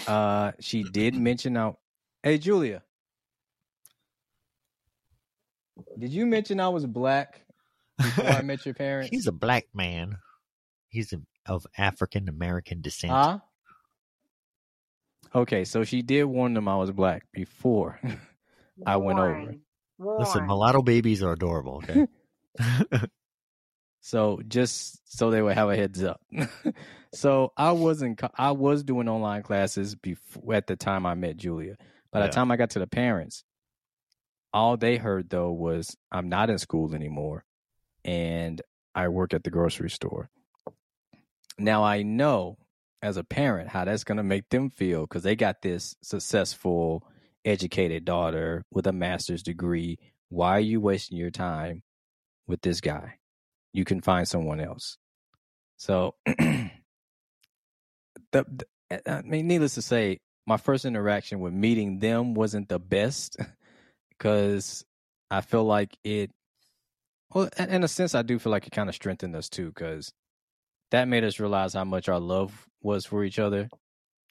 [0.08, 1.80] Uh she did mention out,
[2.22, 2.84] hey Julia,
[5.98, 7.42] did you mention I was black
[7.98, 9.10] before I met your parents?
[9.12, 10.18] He's a black man.
[10.90, 13.14] He's a, of African American descent.
[13.14, 13.40] Huh?
[15.36, 18.00] Okay, so she did warn them I was black before.
[18.86, 19.58] I went over.
[19.98, 20.20] Warren.
[20.20, 21.84] Listen, mulatto babies are adorable.
[21.84, 22.08] Okay.
[24.02, 26.22] so just so they would have a heads up.
[27.14, 28.20] so I wasn't.
[28.38, 31.78] I was doing online classes before at the time I met Julia.
[32.12, 33.44] By the time I got to the parents,
[34.54, 37.44] all they heard though was I'm not in school anymore,
[38.06, 38.62] and
[38.96, 40.30] I work at the grocery store.
[41.58, 42.58] Now I know
[43.02, 47.06] as a parent how that's going to make them feel because they got this successful,
[47.44, 49.98] educated daughter with a master's degree.
[50.30, 51.84] Why are you wasting your time
[52.48, 53.16] with this guy?
[53.74, 54.98] You can find someone else.
[55.78, 56.72] So, the,
[58.32, 58.66] the-
[59.08, 63.38] I mean, needless to say, my first interaction with meeting them wasn't the best
[64.18, 64.86] because
[65.30, 66.32] I feel like it.
[67.34, 70.14] Well, in a sense, I do feel like it kind of strengthened us too because
[70.92, 73.70] that made us realize how much our love was for each other.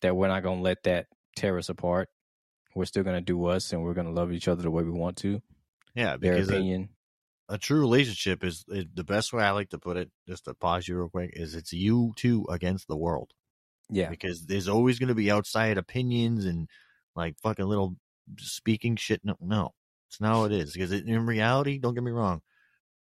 [0.02, 2.08] That we're not gonna let that tear us apart.
[2.74, 5.16] We're still gonna do us, and we're gonna love each other the way we want
[5.18, 5.42] to.
[5.94, 6.90] yeah, because a, opinion.
[7.48, 10.10] a true relationship is it, the best way I like to put it.
[10.28, 13.32] Just to pause you real quick, is it's you two against the world.
[13.90, 16.68] Yeah, because there's always going to be outside opinions and
[17.14, 17.96] like fucking little
[18.38, 19.24] speaking shit.
[19.24, 19.74] No, no,
[20.08, 20.72] it's not how it is.
[20.72, 22.42] Because it, in reality, don't get me wrong,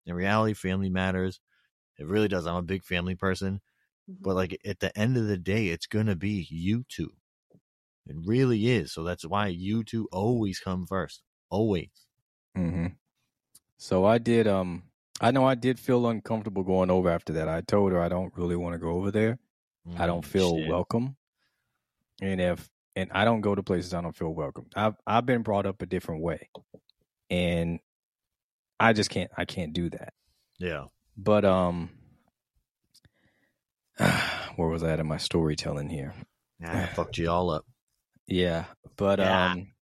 [0.07, 1.41] in reality, family matters.
[1.99, 2.47] It really does.
[2.47, 3.61] I'm a big family person,
[4.09, 4.17] Mhm.
[4.21, 7.13] but like at the end of the day, it's gonna be you two.
[8.07, 8.93] It really is.
[8.93, 11.23] So that's why you two always come first.
[11.51, 11.91] Always.
[12.55, 12.87] hmm
[13.79, 14.47] So I did.
[14.47, 14.85] Um,
[15.21, 17.49] I know I did feel uncomfortable going over after that.
[17.49, 19.39] I told her I don't really want to go over there.
[19.97, 20.69] I don't Mm, feel shit.
[20.69, 21.17] welcome.
[22.21, 24.67] and if and I don't go to places I don't feel welcome.
[24.75, 26.49] I've I've been brought up a different way,
[27.31, 27.79] and
[28.81, 30.13] I just can't I can't do that.
[30.59, 30.87] Yeah.
[31.17, 31.91] But um,
[34.57, 36.15] where was I at in my storytelling here?
[36.61, 37.65] Yeah, I fucked you all up.
[38.27, 38.65] Yeah,
[38.97, 39.53] but Yeah.
[39.53, 39.73] um,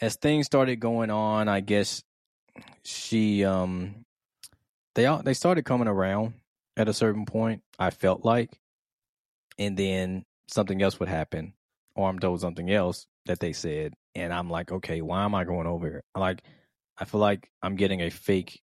[0.00, 2.02] as things started going on, I guess
[2.84, 4.04] she um,
[4.94, 6.34] they all they started coming around
[6.76, 7.62] at a certain point.
[7.78, 8.50] I felt like,
[9.58, 11.54] and then something else would happen,
[11.94, 15.44] or I'm told something else that they said, and I'm like, okay, why am I
[15.44, 16.04] going over here?
[16.16, 16.42] Like,
[16.98, 18.60] I feel like I'm getting a fake,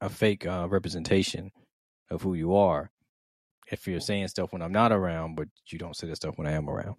[0.00, 1.50] a fake uh, representation
[2.10, 2.90] of who you are.
[3.70, 6.46] If you're saying stuff when I'm not around, but you don't say the stuff when
[6.46, 6.96] I am around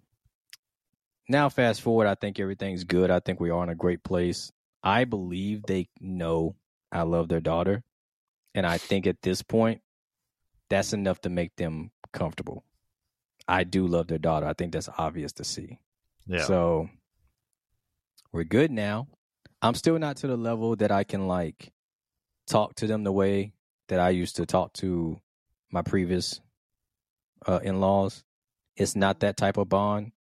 [1.28, 4.50] now fast forward i think everything's good i think we are in a great place
[4.82, 6.54] i believe they know
[6.90, 7.82] i love their daughter
[8.54, 9.80] and i think at this point
[10.68, 12.64] that's enough to make them comfortable
[13.48, 15.78] i do love their daughter i think that's obvious to see
[16.26, 16.44] Yeah.
[16.44, 16.88] so
[18.32, 19.08] we're good now
[19.60, 21.72] i'm still not to the level that i can like
[22.46, 23.52] talk to them the way
[23.88, 25.20] that i used to talk to
[25.70, 26.40] my previous
[27.46, 28.24] uh, in-laws
[28.76, 30.12] it's not that type of bond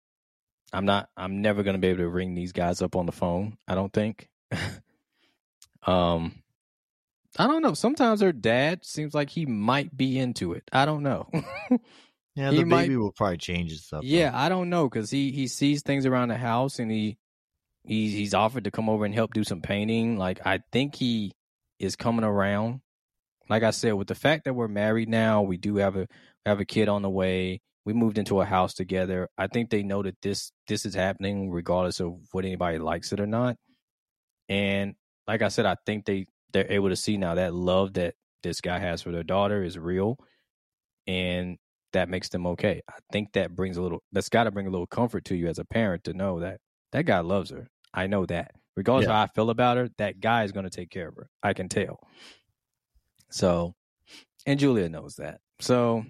[0.72, 3.58] I'm not I'm never gonna be able to ring these guys up on the phone,
[3.66, 4.28] I don't think.
[5.86, 6.34] um
[7.36, 7.74] I don't know.
[7.74, 10.62] Sometimes her dad seems like he might be into it.
[10.72, 11.28] I don't know.
[12.34, 14.04] yeah, he the might- baby will probably change his stuff.
[14.04, 17.18] yeah, I don't know because he he sees things around the house and he
[17.84, 20.16] he's he's offered to come over and help do some painting.
[20.16, 21.32] Like I think he
[21.78, 22.80] is coming around.
[23.48, 26.06] Like I said, with the fact that we're married now, we do have a
[26.46, 27.60] have a kid on the way.
[27.84, 29.28] We moved into a house together.
[29.38, 33.18] I think they know that this this is happening regardless of what anybody likes it
[33.20, 33.56] or not.
[34.48, 34.94] And
[35.26, 38.60] like I said, I think they they're able to see now that love that this
[38.60, 40.16] guy has for their daughter is real,
[41.06, 41.56] and
[41.92, 42.80] that makes them okay.
[42.88, 45.48] I think that brings a little that's got to bring a little comfort to you
[45.48, 46.60] as a parent to know that
[46.92, 47.68] that guy loves her.
[47.92, 48.52] I know that.
[48.76, 49.16] Regardless of Yeah.
[49.16, 51.28] how I feel about her, that guy is going to take care of her.
[51.42, 51.98] I can tell.
[53.30, 53.74] So,
[54.46, 55.40] and Julia knows that.
[55.60, 56.04] So,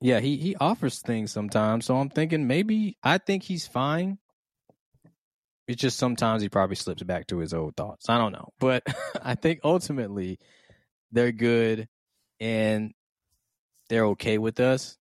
[0.00, 1.84] yeah, he he offers things sometimes.
[1.86, 4.18] So I'm thinking maybe I think he's fine.
[5.66, 8.08] It's just sometimes he probably slips back to his old thoughts.
[8.08, 8.82] I don't know, but
[9.22, 10.38] I think ultimately
[11.10, 11.88] they're good
[12.40, 12.92] and
[13.88, 14.98] they're okay with us.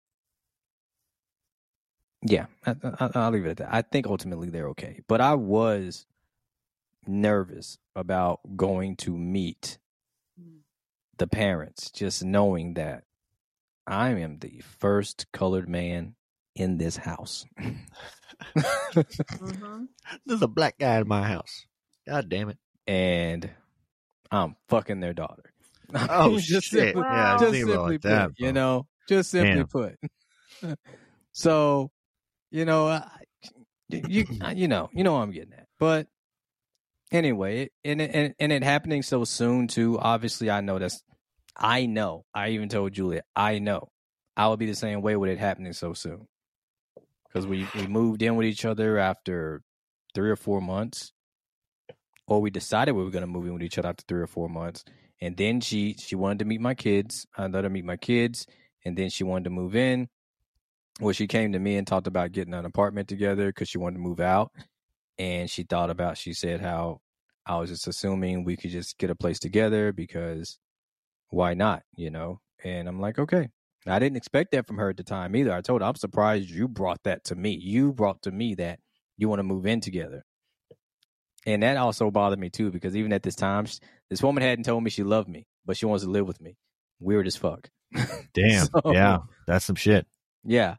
[2.23, 3.69] Yeah, I, I, I'll leave it at that.
[3.73, 6.05] I think ultimately they're okay, but I was
[7.07, 9.77] nervous about going to meet
[10.41, 10.61] Mm.
[11.19, 13.03] the parents, just knowing that
[13.87, 16.15] I am the first colored man
[16.55, 17.45] in this house.
[19.39, 19.85] Mm-hmm.
[20.25, 21.65] There's a black guy in my house.
[22.07, 22.57] God damn it.
[22.87, 23.49] and
[24.31, 25.52] I'm fucking their daughter.
[26.09, 26.93] Oh Just shit.
[26.95, 27.37] simply- yeah, Wow.
[27.37, 28.45] didn't just think about it simply like put, that.
[28.45, 29.67] you know, just simply Damn.
[29.67, 29.95] put.
[31.31, 31.91] so,
[32.51, 33.07] you know, I,
[33.89, 35.67] you you know, you know what I'm getting at.
[35.79, 36.07] But
[37.11, 39.99] anyway, and it, and and it happening so soon too.
[39.99, 41.03] Obviously, I know that's.
[41.55, 42.25] I know.
[42.33, 43.21] I even told Julia.
[43.35, 43.89] I know.
[44.35, 46.27] I would be the same way with it happening so soon.
[47.27, 49.61] Because we we moved in with each other after
[50.15, 51.11] three or four months,
[52.27, 54.27] or we decided we were going to move in with each other after three or
[54.27, 54.83] four months,
[55.23, 57.25] and then she she wanted to meet my kids.
[57.37, 58.45] I let her meet my kids,
[58.83, 60.09] and then she wanted to move in.
[60.99, 63.95] Well, she came to me and talked about getting an apartment together because she wanted
[63.95, 64.51] to move out,
[65.17, 66.17] and she thought about.
[66.17, 66.99] She said how
[67.45, 70.59] I was just assuming we could just get a place together because
[71.29, 72.41] why not, you know?
[72.63, 73.49] And I'm like, okay.
[73.87, 75.53] I didn't expect that from her at the time either.
[75.53, 77.51] I told her I'm surprised you brought that to me.
[77.51, 78.79] You brought to me that
[79.17, 80.23] you want to move in together.
[81.45, 83.79] And that also bothered me too because even at this time, sh-
[84.09, 86.55] this woman hadn't told me she loved me, but she wants to live with me.
[86.99, 87.69] Weird as fuck.
[88.33, 88.65] Damn.
[88.67, 89.17] So- yeah.
[89.47, 90.07] That's some shit.
[90.45, 90.75] Yeah.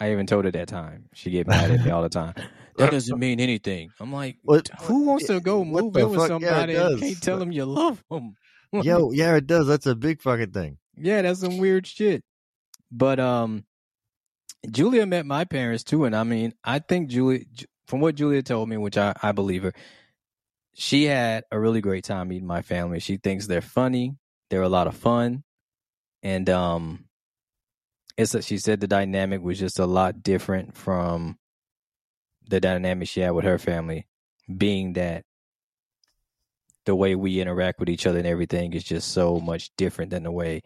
[0.00, 1.08] I even told her that time.
[1.12, 2.34] She get mad at me all the time.
[2.76, 3.90] That doesn't mean anything.
[3.98, 6.40] I'm like, What- who wants to go move in with fuck?
[6.40, 8.34] Yeah, somebody and can't tell them you love them?
[8.72, 9.66] Yo, yeah, it does.
[9.66, 10.78] That's a big fucking thing.
[10.96, 12.22] Yeah, that's some weird shit.
[12.92, 13.64] But um
[14.70, 17.40] Julia met my parents too, and I mean, I think Julia
[17.88, 19.72] from what Julia told me, which I, I believe her,
[20.74, 23.00] she had a really great time meeting my family.
[23.00, 24.14] She thinks they're funny,
[24.50, 25.42] they're a lot of fun.
[26.22, 27.06] And um
[28.16, 31.38] it's a, she said the dynamic was just a lot different from
[32.48, 34.06] the dynamic she had with her family,
[34.54, 35.24] being that
[36.84, 40.24] the way we interact with each other and everything is just so much different than
[40.24, 40.62] the way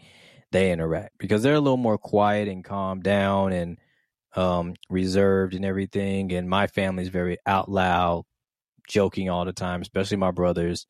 [0.50, 3.78] they interact because they're a little more quiet and calm down and
[4.34, 6.32] um, reserved and everything.
[6.32, 8.24] And my family's very out loud,
[8.88, 10.86] joking all the time, especially my brothers.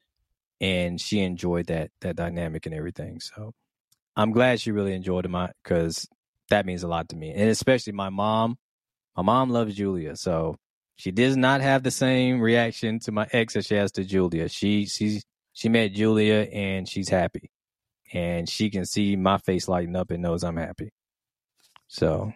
[0.60, 3.20] And she enjoyed that that dynamic and everything.
[3.20, 3.52] So
[4.14, 6.06] I'm glad she really enjoyed it, because
[6.50, 8.58] that means a lot to me, and especially my mom.
[9.16, 10.56] My mom loves Julia, so
[10.96, 14.48] she does not have the same reaction to my ex as she has to Julia.
[14.48, 17.50] She she's she met Julia and she's happy,
[18.12, 20.90] and she can see my face lighting up and knows I'm happy.
[21.88, 22.32] So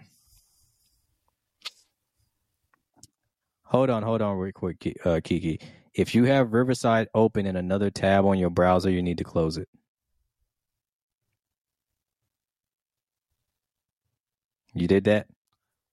[3.67, 5.61] hold on, hold on, real quick, uh, Kiki.
[5.95, 9.57] If you have Riverside open in another tab on your browser, you need to close
[9.57, 9.69] it.
[14.75, 15.27] You did that?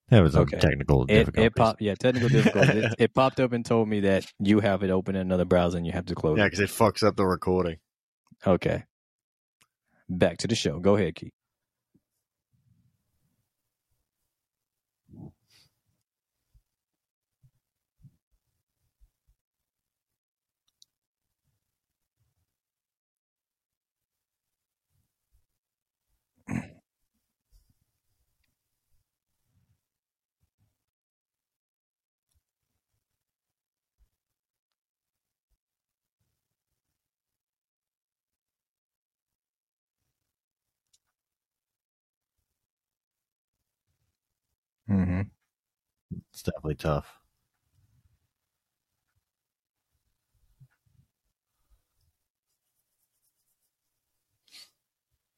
[0.10, 0.58] That was Okay.
[0.58, 1.46] a technical It, difficulty.
[1.46, 1.82] it popped.
[1.82, 2.80] Yeah, technical difficulty.
[2.80, 5.78] it, it popped up and told me that you have it open in another browser
[5.78, 6.42] and you have to close it.
[6.42, 7.78] yeah, because it fucks up the recording.
[8.46, 8.84] Okay.
[10.10, 10.80] Back to the show.
[10.80, 11.32] Go ahead, Key.
[44.90, 45.22] Mm-hmm.
[46.32, 47.20] It's definitely tough.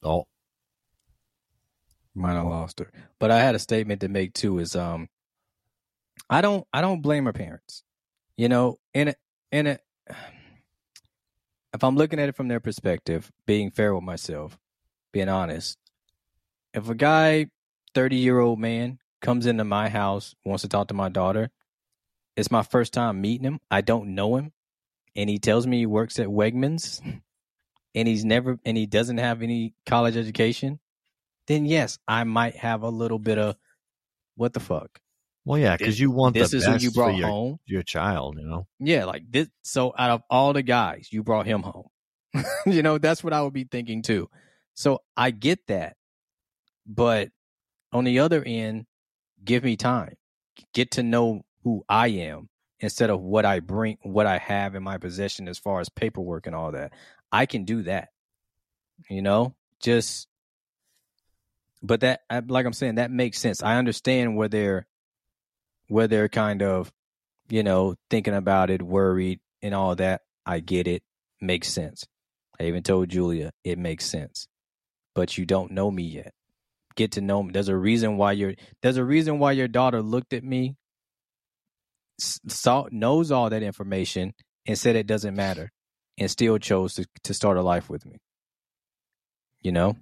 [0.03, 0.27] Oh,
[2.13, 2.91] Might have lost her.
[3.19, 4.60] But I had a statement to make too.
[4.60, 5.10] Is um,
[6.29, 7.84] I don't I don't blame her parents.
[8.38, 9.15] You know, in a
[9.51, 9.79] in a
[11.73, 14.58] if I'm looking at it from their perspective, being fair with myself,
[15.12, 15.77] being honest,
[16.73, 17.47] if a guy,
[17.93, 21.49] thirty year old man, comes into my house wants to talk to my daughter,
[22.35, 23.59] it's my first time meeting him.
[23.71, 24.51] I don't know him,
[25.15, 27.01] and he tells me he works at Wegmans,
[27.95, 30.79] and he's never and he doesn't have any college education.
[31.47, 33.55] Then yes, I might have a little bit of
[34.35, 34.99] what the fuck.
[35.45, 37.59] well, yeah, because you want This the is who you brought your, home.
[37.65, 38.67] your child, you know.
[38.79, 39.47] Yeah, like this.
[39.63, 41.88] So out of all the guys, you brought him home.
[42.65, 44.29] you know, that's what I would be thinking too.
[44.73, 45.95] So I get that.
[46.85, 47.29] But
[47.93, 48.85] on the other end,
[49.45, 50.15] give me time.
[50.73, 54.84] Get to know who I am instead of what I bring, what I have in
[54.84, 56.93] my possession as far as paperwork and all that.
[57.31, 58.10] I can do that.
[59.10, 60.27] You know, just,
[61.84, 63.62] but that, uh, like I'm saying, that makes sense.
[63.62, 64.88] I understand where they're,
[65.88, 66.91] where they're kind of,
[67.49, 70.21] you know, thinking about it, worried and all that.
[70.45, 71.03] I get it.
[71.41, 72.05] Makes sense.
[72.60, 74.47] I even told Julia it makes sense.
[75.13, 76.34] But you don't know me yet.
[76.95, 77.51] Get to know me.
[77.53, 80.75] There's a reason why your there's a reason why your daughter looked at me,
[82.19, 84.34] saw knows all that information
[84.67, 85.71] and said it doesn't matter,
[86.17, 88.17] and still chose to to start a life with me.
[89.62, 89.97] You know.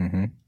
[0.00, 0.41] Mm-hmm.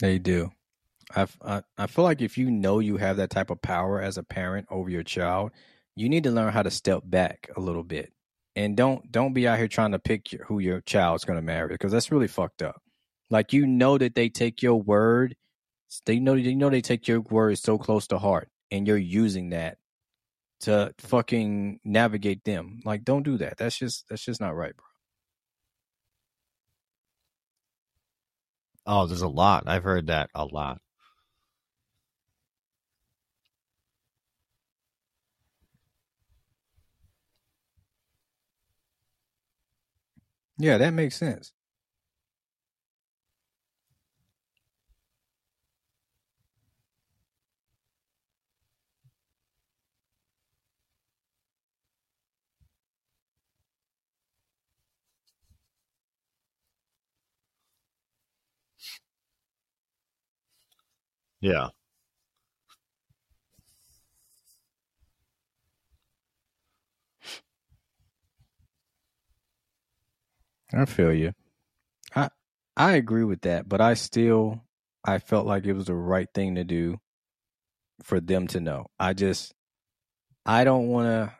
[0.00, 0.50] They do.
[1.14, 1.26] I
[1.78, 4.66] I feel like if you know you have that type of power as a parent
[4.70, 5.52] over your child,
[5.96, 8.12] you need to learn how to step back a little bit,
[8.56, 11.42] and don't don't be out here trying to pick your, who your child's going to
[11.44, 12.80] marry because that's really fucked up.
[13.30, 15.36] Like you know that they take your word,
[16.06, 19.50] they know you know they take your word so close to heart, and you're using
[19.50, 19.78] that
[20.60, 22.80] to fucking navigate them.
[22.84, 23.56] Like don't do that.
[23.58, 24.84] That's just that's just not right, bro.
[28.86, 29.64] Oh, there's a lot.
[29.68, 30.80] I've heard that a lot.
[40.58, 41.52] Yeah, that makes sense.
[61.40, 61.68] Yeah.
[70.72, 71.32] I feel you.
[72.14, 72.30] I
[72.76, 74.62] I agree with that, but I still
[75.04, 76.98] I felt like it was the right thing to do
[78.02, 78.86] for them to know.
[78.98, 79.54] I just
[80.46, 81.34] I don't want to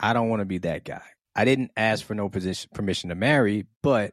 [0.00, 1.02] I don't want to be that guy.
[1.34, 4.12] I didn't ask for no position, permission to marry, but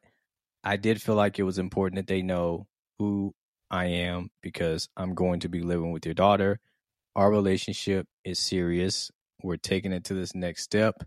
[0.64, 2.68] I did feel like it was important that they know
[3.00, 3.34] who
[3.70, 6.60] I am because I'm going to be living with your daughter.
[7.16, 9.12] Our relationship is serious.
[9.42, 11.04] We're taking it to this next step,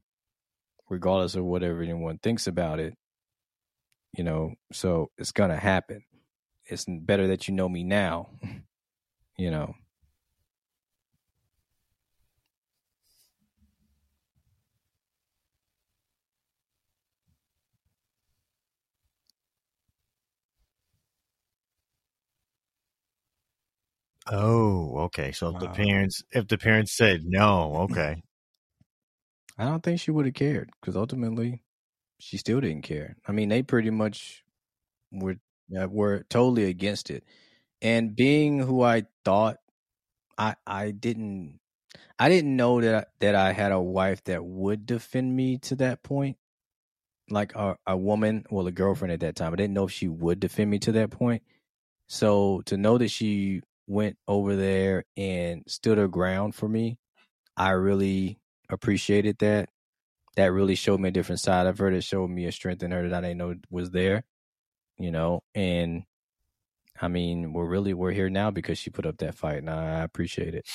[0.89, 2.95] regardless of whatever anyone thinks about it.
[4.17, 6.03] You know, so it's going to happen.
[6.65, 8.29] It's better that you know me now,
[9.37, 9.75] you know.
[24.31, 25.33] Oh, okay.
[25.33, 28.23] So if the parents, if the parents said no, okay.
[29.57, 31.63] I don't think she would have cared because ultimately
[32.21, 33.17] she still didn't care.
[33.27, 34.45] I mean, they pretty much
[35.13, 35.37] were
[35.79, 37.25] uh, were totally against it.
[37.83, 39.59] And being who I thought,
[40.39, 41.61] I I didn't
[42.19, 45.77] I didn't know that I, that I had a wife that would defend me to
[45.77, 46.39] that point,
[47.31, 49.53] like a a woman, well, a girlfriend at that time.
[49.53, 51.43] I didn't know if she would defend me to that point.
[52.09, 56.99] So to know that she went over there and stood her ground for me,
[57.57, 58.39] I really
[58.71, 59.71] appreciated that.
[60.37, 61.91] That really showed me a different side of her.
[61.91, 64.23] That showed me a strength in her that I didn't know was there.
[64.97, 66.05] You know, and
[67.01, 70.03] I mean, we're really we're here now because she put up that fight, and I
[70.03, 70.67] appreciate it.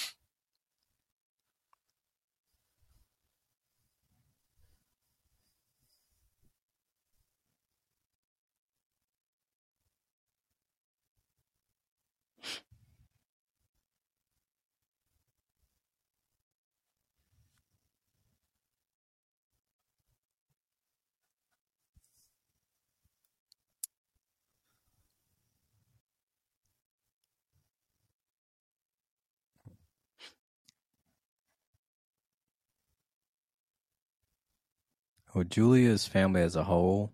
[35.34, 37.12] Well, Julia's family as a whole,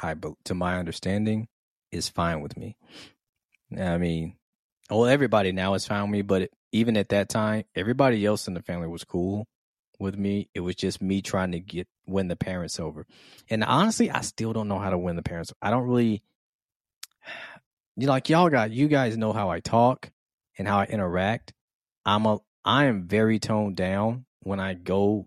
[0.00, 1.48] I to my understanding,
[1.90, 2.76] is fine with me.
[3.76, 4.36] I mean,
[4.88, 8.54] well, everybody now is fine with me, but even at that time, everybody else in
[8.54, 9.46] the family was cool
[9.98, 10.48] with me.
[10.54, 13.06] It was just me trying to get win the parents over.
[13.48, 15.52] And honestly, I still don't know how to win the parents.
[15.60, 16.22] I don't really
[17.96, 20.10] you know, like y'all got you guys know how I talk
[20.58, 21.52] and how I interact.
[22.04, 25.26] I'm a I am very toned down when I go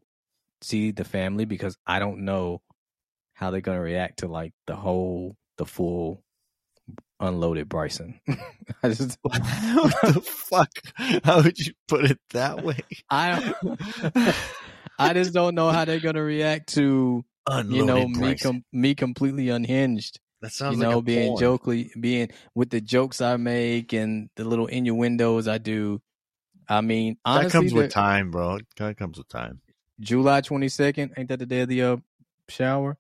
[0.64, 2.61] see the family because I don't know
[3.34, 6.24] how they're gonna react to like the whole the full
[7.20, 8.20] unloaded Bryson.
[8.84, 10.70] I just what the fuck?
[11.24, 12.80] How would you put it that way?
[13.09, 13.53] I
[14.99, 18.95] I just don't know how they're gonna react to Unloaded you know me com- me
[18.95, 20.20] completely unhinged.
[20.41, 21.39] that sounds you know, like a being porn.
[21.41, 26.01] jokely, being with the jokes I make and the little innuendos I do.
[26.70, 28.59] I mean, honestly, that comes with time, bro.
[28.78, 29.59] That comes with time.
[29.99, 31.97] July 22nd, ain't that the day of the uh,
[32.49, 32.97] shower?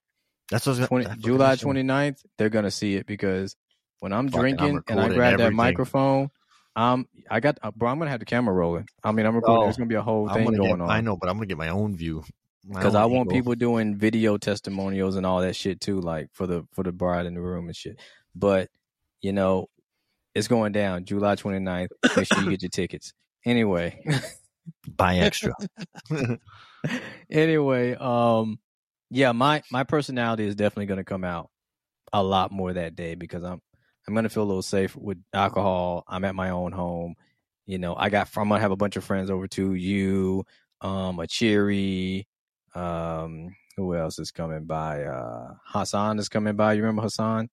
[0.49, 3.55] That's what's 20, that's July I'm 29th, they're going to see it because
[3.99, 5.55] when I'm Fucking, I'm drinking and I grab that everything.
[5.55, 6.29] microphone,
[6.75, 8.87] um, I got, uh, bro, I'm going to have the camera rolling.
[9.03, 9.61] I mean, I'm recording.
[9.61, 10.89] Oh, There's going to be a whole I'm thing gonna get, on.
[10.89, 12.23] I know, but I'm gonna get my own view
[12.67, 16.65] because I want people doing video testimonials and all that shit too, like for the
[16.71, 17.99] for the bride in the room and shit.
[18.35, 18.69] But
[19.21, 19.69] you know,
[20.33, 21.89] it's going down July 29th.
[22.15, 23.13] Make sure you get your tickets.
[23.45, 24.03] Anyway,
[24.87, 25.53] buy extra.
[27.29, 28.59] anyway, um,
[29.09, 31.49] yeah, my my personality is definitely going to come out
[32.11, 33.61] a lot more that day because I'm
[34.07, 36.03] I'm going to feel a little safe with alcohol.
[36.07, 37.15] I'm at my own home.
[37.65, 39.73] You know, I got I'm gonna have a bunch of friends over too.
[39.73, 40.45] You,
[40.81, 42.27] um, a cheery,
[42.75, 45.03] um, who else is coming by?
[45.03, 46.73] Uh, Hassan is coming by.
[46.73, 47.49] You remember Hassan?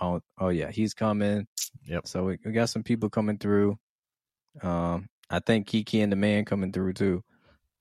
[0.00, 1.46] Oh, oh yeah, he's coming.
[1.86, 2.06] Yep.
[2.06, 3.76] So we, we got some people coming through.
[4.62, 7.22] Um, I think Kiki and the man coming through too.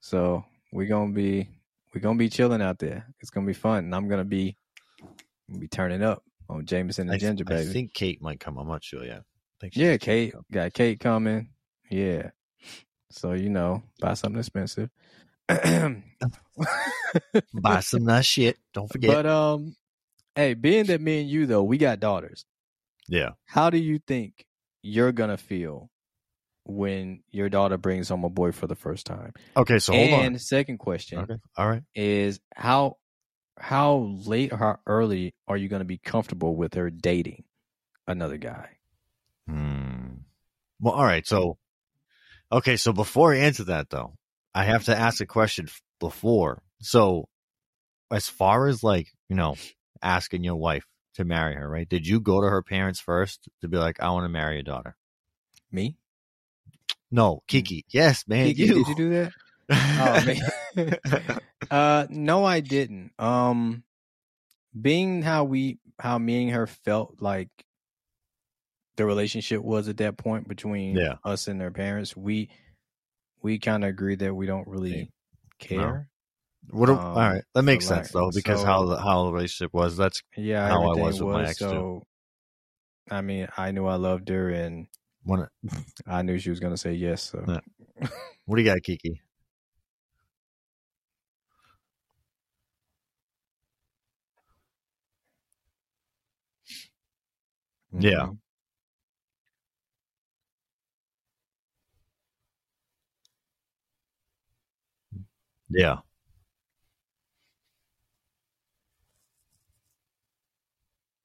[0.01, 1.49] So we're gonna be
[1.93, 3.07] we're gonna be chilling out there.
[3.19, 4.57] It's gonna be fun, and I'm gonna be
[5.59, 7.69] be turning up on Jameson and I, Ginger, Baby.
[7.69, 8.57] I think Kate might come.
[8.57, 9.23] I'm not sure yet.
[9.73, 10.45] Yeah, Kate come.
[10.51, 11.49] got Kate coming.
[11.89, 12.31] Yeah,
[13.11, 14.89] so you know, buy something expensive.
[17.53, 18.57] Buy some nice shit.
[18.73, 19.09] Don't forget.
[19.09, 19.75] But um,
[20.35, 22.45] hey, being that me and you though, we got daughters.
[23.07, 23.31] yeah.
[23.45, 24.45] How do you think
[24.81, 25.89] you're gonna feel
[26.67, 29.33] when your daughter brings home a boy for the first time?
[29.55, 29.79] Okay.
[29.79, 30.39] So hold and on.
[30.39, 31.35] second question Okay.
[31.57, 31.83] All right.
[31.95, 32.97] is how
[33.59, 37.43] how late or how early are you gonna be comfortable with her dating
[38.07, 38.69] another guy?
[39.47, 40.15] Hmm.
[40.79, 41.25] Well, all right.
[41.25, 41.57] So,
[42.51, 42.77] okay.
[42.77, 44.15] So before I answer that, though,
[44.53, 45.67] I have to ask a question
[45.99, 46.61] before.
[46.81, 47.27] So,
[48.11, 49.55] as far as like you know,
[50.01, 51.89] asking your wife to marry her, right?
[51.89, 54.63] Did you go to her parents first to be like, I want to marry your
[54.63, 54.95] daughter?
[55.71, 55.97] Me?
[57.11, 57.85] No, Kiki.
[57.89, 58.47] Yes, man.
[58.47, 58.73] Kiki, you.
[58.75, 59.31] did you do that?
[60.79, 61.39] Oh man.
[61.71, 63.11] uh no I didn't.
[63.19, 63.83] Um
[64.79, 67.49] being how we how me and her felt like
[68.97, 71.15] the relationship was at that point between Yeah.
[71.23, 72.49] us and their parents, we
[73.41, 75.11] we kind of agreed that we don't really
[75.59, 76.09] care.
[76.69, 76.89] What?
[76.89, 79.31] a- Um, all right, that makes so, sense like, though, because how the how the
[79.33, 79.95] relationship was.
[79.95, 82.03] That's Yeah, How I was with my ex, so
[83.09, 84.87] I mean, I knew I loved her and
[85.27, 85.47] one.
[86.07, 87.23] I knew she was gonna say yes.
[87.31, 87.61] So Yeah.
[88.45, 89.21] What do you got, Kiki?
[97.91, 98.27] Yeah.
[98.27, 98.37] Mhm.
[105.69, 105.99] Yeah.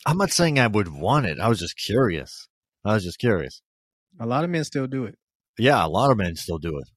[0.07, 1.40] I'm not saying I would want it.
[1.40, 2.48] I was just curious.
[2.84, 3.62] I was just curious.
[4.23, 5.18] A lot of men still do it.
[5.59, 6.89] Yeah, a lot of men still do it.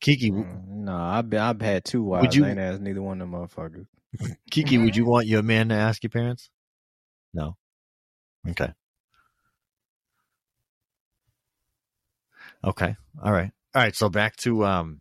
[0.00, 2.34] Kiki, Mm, No, I've I've had two wives.
[2.34, 3.86] you- I ain't asked neither one of them motherfuckers.
[4.50, 6.50] Kiki, would you want your man to ask your parents?
[7.32, 7.56] No.
[8.48, 8.72] Okay.
[12.64, 12.96] Okay.
[13.22, 13.52] All right.
[13.76, 13.94] All right.
[13.94, 15.00] So back to um,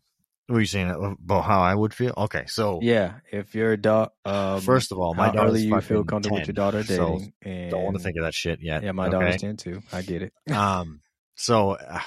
[0.50, 2.14] were you saying about how I would feel?
[2.18, 2.46] Okay.
[2.48, 6.48] So Yeah, if your daughter, um, first of all, my early you feel comfortable with
[6.48, 8.84] your daughter so dating, and don't want to think of that shit yet.
[8.84, 9.12] yeah, my okay?
[9.12, 9.82] daughter's ten too.
[9.92, 10.34] I get it.
[10.52, 11.02] Um.
[11.36, 12.02] So, uh,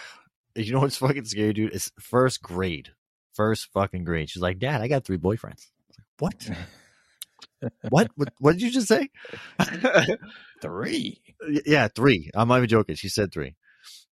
[0.55, 1.74] you know what's fucking scary, dude?
[1.74, 2.91] It's first grade.
[3.32, 4.30] First fucking grade.
[4.30, 5.66] She's like, Dad, I got three boyfriends.
[5.89, 6.51] Like, what?
[7.89, 8.11] what?
[8.14, 8.28] What?
[8.39, 9.09] What did you just say?
[10.61, 11.20] Three.
[11.66, 12.30] yeah, three.
[12.35, 12.95] I'm not even joking.
[12.95, 13.57] She said three.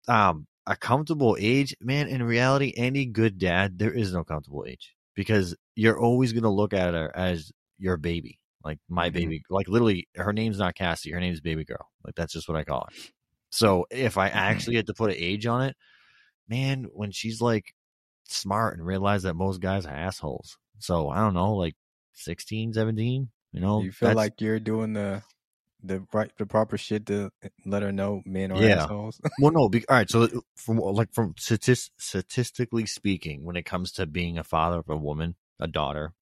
[0.07, 2.07] Um, a comfortable age, man.
[2.07, 6.73] In reality, any good dad, there is no comfortable age because you're always gonna look
[6.73, 9.13] at her as your baby, like my Mhm.
[9.13, 9.43] baby.
[9.49, 11.11] Like literally, her name's not Cassie.
[11.11, 11.89] Her name's Baby Girl.
[12.03, 12.95] Like that's just what I call her.
[13.51, 15.75] So if I actually had to put an age on it,
[16.47, 17.73] man, when she's like
[18.25, 20.57] smart and realize that most guys are assholes.
[20.79, 21.75] So I don't know, like
[22.13, 25.23] 16, 17, you know, you feel like you're doing the
[25.83, 28.83] the right the proper shit to eh, let her know men are Yeah.
[28.83, 29.19] assholes.
[29.41, 29.69] well, no.
[29.69, 30.09] Be, all right.
[30.09, 34.89] So from like from statis- statistically speaking, when it comes to being a father of
[34.89, 36.13] a woman, a daughter,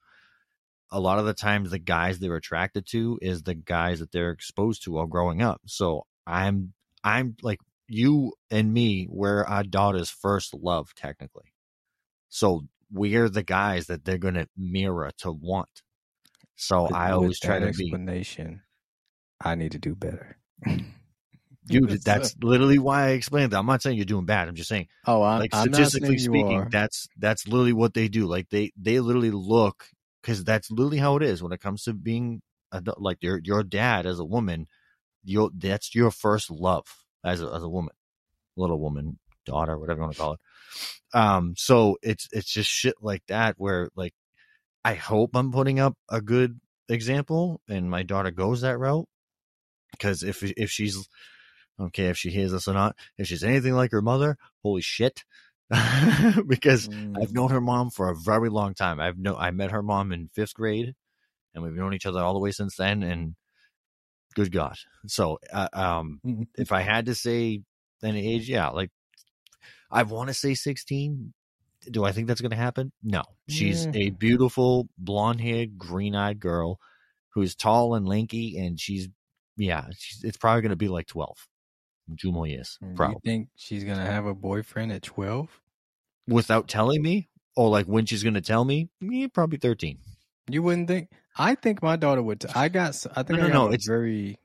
[0.92, 4.32] a lot of the times the guys they're attracted to is the guys that they're
[4.32, 5.62] exposed to while growing up.
[5.66, 11.54] So I'm I'm like you and me, we're our daughter's first love, technically.
[12.30, 15.82] So we're the guys that they're gonna mirror to want.
[16.56, 18.62] So I always try to be explanation.
[19.42, 20.38] I need to do better.
[21.68, 22.04] dude.
[22.04, 23.60] That's literally why I explained that.
[23.60, 24.48] I'm not saying you're doing bad.
[24.48, 26.70] I'm just saying oh, I'm, like I'm not statistically you speaking, are.
[26.72, 28.26] that's that's literally what they do.
[28.26, 29.86] Like they they literally look
[30.22, 33.64] because that's literally how it is when it comes to being adult, like your your
[33.64, 34.68] dad as a woman.
[35.24, 36.86] Your that's your first love
[37.24, 37.94] as a, as a woman,
[38.56, 40.40] little woman, daughter, whatever you want to call it.
[41.14, 44.14] Um, so it's it's just shit like that where like
[44.86, 49.10] I hope I'm putting up a good example and my daughter goes that route
[49.98, 51.08] because if if she's
[51.80, 55.24] okay if she hears this or not if she's anything like her mother holy shit
[56.48, 57.22] because Mm.
[57.22, 59.02] I've known her mom for a very long time.
[59.02, 60.96] I've know I met her mom in fifth grade,
[61.54, 63.04] and we've known each other all the way since then.
[63.04, 63.36] And
[64.34, 64.78] good God,
[65.08, 66.22] so uh, um,
[66.58, 67.62] if I had to say
[68.02, 68.92] an age, yeah, like
[69.92, 71.34] I want to say sixteen.
[71.92, 72.94] Do I think that's going to happen?
[73.04, 73.24] No.
[73.50, 73.92] She's Yeah.
[73.96, 76.80] a beautiful blonde haired, green eyed girl
[77.34, 79.10] who's tall and lanky, and she's
[79.58, 79.86] yeah,
[80.24, 81.48] it's probably going to be like twelve.
[82.18, 83.18] Two more years, Do you probably.
[83.26, 85.50] think she's gonna have a boyfriend at twelve?
[86.28, 90.00] Without telling me, or like when she's going to tell me, yeah, probably thirteen.
[90.50, 91.10] You wouldn't think.
[91.38, 92.40] I think my daughter would.
[92.42, 92.96] T- I got.
[93.16, 94.38] I think No, I got no, a it's- very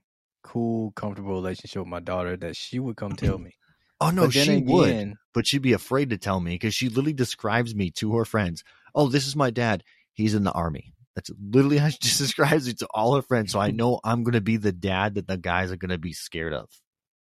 [0.42, 3.52] cool, comfortable relationship with my daughter that she would come tell me.
[4.00, 4.88] Oh no, she would.
[4.88, 8.24] again, but she'd be afraid to tell me because she literally describes me to her
[8.24, 8.64] friends.
[8.96, 9.84] Oh, this is my dad.
[10.12, 10.92] He's in the army.
[11.14, 13.52] That's literally how she just describes it to all her friends.
[13.52, 13.76] So I mm-hmm.
[13.76, 16.52] know I'm going to be the dad that the guys are going to be scared
[16.52, 16.70] of mm.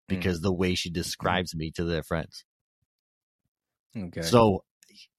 [0.08, 1.00] because the way she mm-hmm.
[1.00, 2.46] describes me to their friends.
[3.98, 4.22] Okay.
[4.22, 4.64] So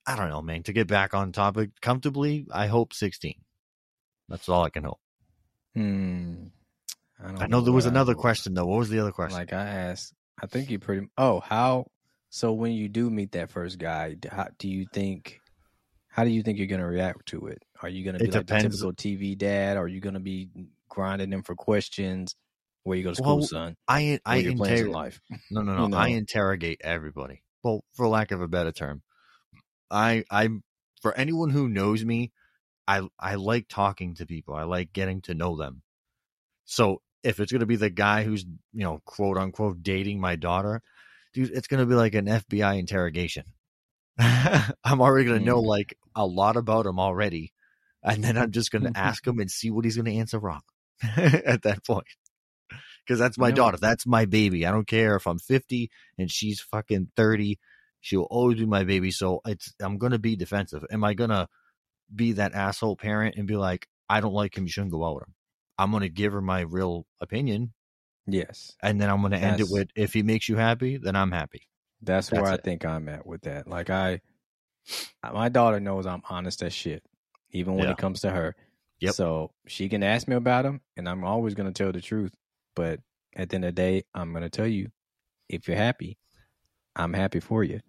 [0.06, 0.62] I don't know, man.
[0.64, 3.34] To get back on topic comfortably, I hope 16.
[4.28, 5.00] That's all I can hope.
[5.74, 6.46] Hmm.
[7.22, 8.66] I, don't I know there was I another question though.
[8.66, 9.38] What was the other question?
[9.38, 11.06] Like I asked, I think you pretty.
[11.16, 11.86] Oh, how?
[12.30, 15.38] So when you do meet that first guy, how do you think?
[16.08, 17.62] How do you think you're gonna react to it?
[17.82, 19.76] Are you gonna be It like the typical TV dad?
[19.76, 20.48] Are you gonna be
[20.88, 22.36] grinding them for questions?
[22.84, 23.76] Where you go to school, Well, son?
[23.88, 24.92] I I are your plans in interrogate.
[24.92, 25.20] life?
[25.50, 25.96] No, no, no.
[25.96, 27.42] you I interrogate everybody.
[27.62, 29.02] Well, for lack of a better term.
[29.90, 30.62] I I'm
[31.00, 32.32] for anyone who knows me,
[32.88, 34.54] I I like talking to people.
[34.54, 35.82] I like getting to know them.
[36.64, 40.82] So if it's gonna be the guy who's you know quote unquote dating my daughter,
[41.34, 43.44] dude, it's gonna be like an FBI interrogation.
[44.18, 45.66] I'm already gonna know Mm.
[45.66, 47.52] like a lot about him already,
[48.02, 49.02] and then I'm just gonna mm-hmm.
[49.02, 50.62] ask him and see what he's gonna answer wrong
[51.16, 52.06] at that point.
[53.04, 53.78] Because that's my daughter.
[53.78, 54.64] That's my baby.
[54.64, 57.58] I don't care if I'm 50 and she's fucking 30.
[58.00, 59.10] She'll always be my baby.
[59.10, 60.84] So it's I'm gonna be defensive.
[60.90, 61.48] Am I gonna
[62.14, 65.14] be that asshole parent and be like, I don't like him, you shouldn't go out
[65.14, 65.34] with him?
[65.78, 67.72] I'm gonna give her my real opinion,
[68.26, 68.76] Yes.
[68.82, 71.68] and then I'm gonna end it with if he makes you happy, then I'm happy.
[72.02, 73.66] That's, That's where I think I'm at with that.
[73.68, 74.20] Like I,
[75.32, 77.02] my daughter knows I'm honest as shit,
[77.52, 77.92] even when Yeah.
[77.92, 78.54] it comes to her.
[79.00, 79.14] Yep.
[79.14, 82.32] So she can ask me about him, and I'm always going to tell the truth.
[82.76, 83.00] But
[83.34, 84.90] at the end of the day, I'm going to tell you,
[85.48, 86.18] if you're happy,
[86.94, 87.80] I'm happy for you.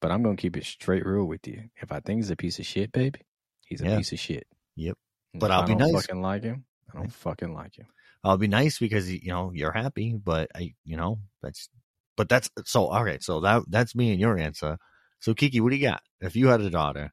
[0.00, 1.64] But I'm going to keep it straight real with you.
[1.76, 3.20] If I think he's a piece of shit, baby,
[3.66, 3.96] he's a Yeah.
[3.96, 4.46] piece of shit.
[4.76, 4.96] Yep.
[5.34, 6.06] And But I'll I be don't nice.
[6.06, 6.64] Fucking like him.
[6.92, 7.86] I don't fucking like him.
[8.24, 11.68] I'll be nice because you know you're happy, but I, you know, that's,
[12.16, 12.86] but that's so.
[12.86, 14.78] All right, so that that's me and your answer.
[15.20, 16.02] So Kiki, what do you got?
[16.20, 17.12] If you had a daughter,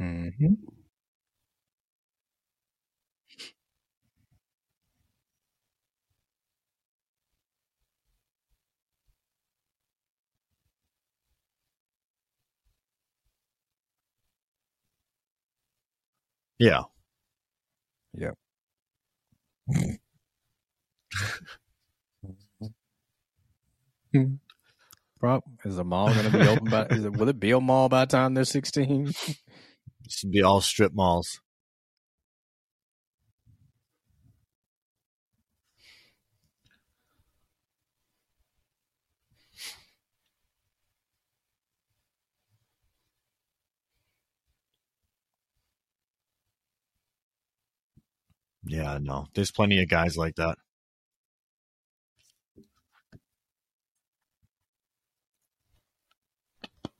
[0.00, 0.54] Mm-hmm.
[16.58, 16.84] yeah,
[25.20, 26.82] Bro, is the mall going to be open by?
[26.90, 29.12] It, will it be a mall by the time they're 16?
[30.08, 31.40] should be all strip malls.
[48.64, 50.58] Yeah, no, there's plenty of guys like that.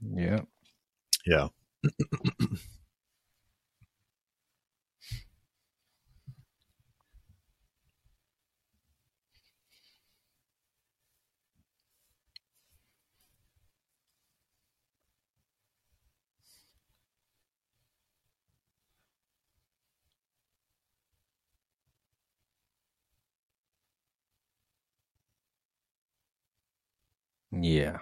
[0.00, 0.40] yeah.
[1.26, 1.48] Yeah,
[27.56, 27.98] Yeah.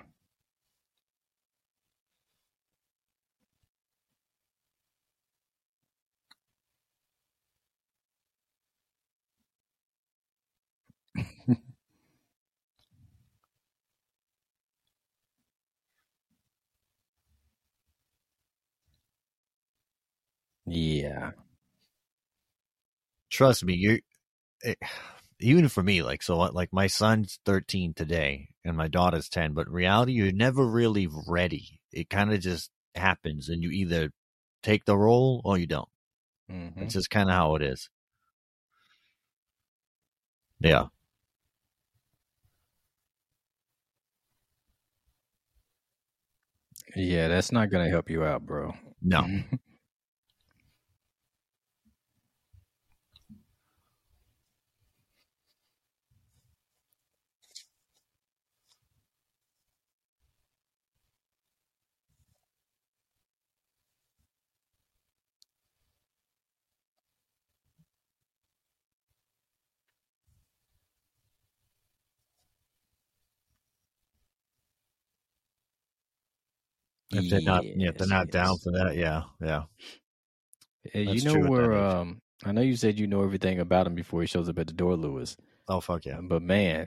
[20.67, 21.33] Yeah.
[23.31, 23.99] trust me, you're
[24.63, 24.79] it,
[25.41, 26.03] even for me.
[26.03, 29.55] Like so, like my son's 13 today, and my daughter's 10.
[29.55, 31.81] But reality, you're never really ready.
[31.93, 34.11] It kind of just happens, and you either
[34.63, 35.89] take the role or you don't.
[36.51, 36.83] Mhm.
[36.83, 37.89] It's just kind of how it is.
[40.61, 40.89] Yeah.
[46.97, 48.75] Yeah, that's not going to help you out, bro.
[49.03, 49.27] No.
[77.13, 79.65] If they're not, yeah, if they're Yes, not down for that, yeah, yeah,
[80.95, 81.75] Uh, You know true at that where?
[81.75, 84.67] Um, I know you said you know everything about him before he shows up at
[84.67, 85.37] the door, Lewis.
[85.69, 86.87] oh fuck yeah, But man,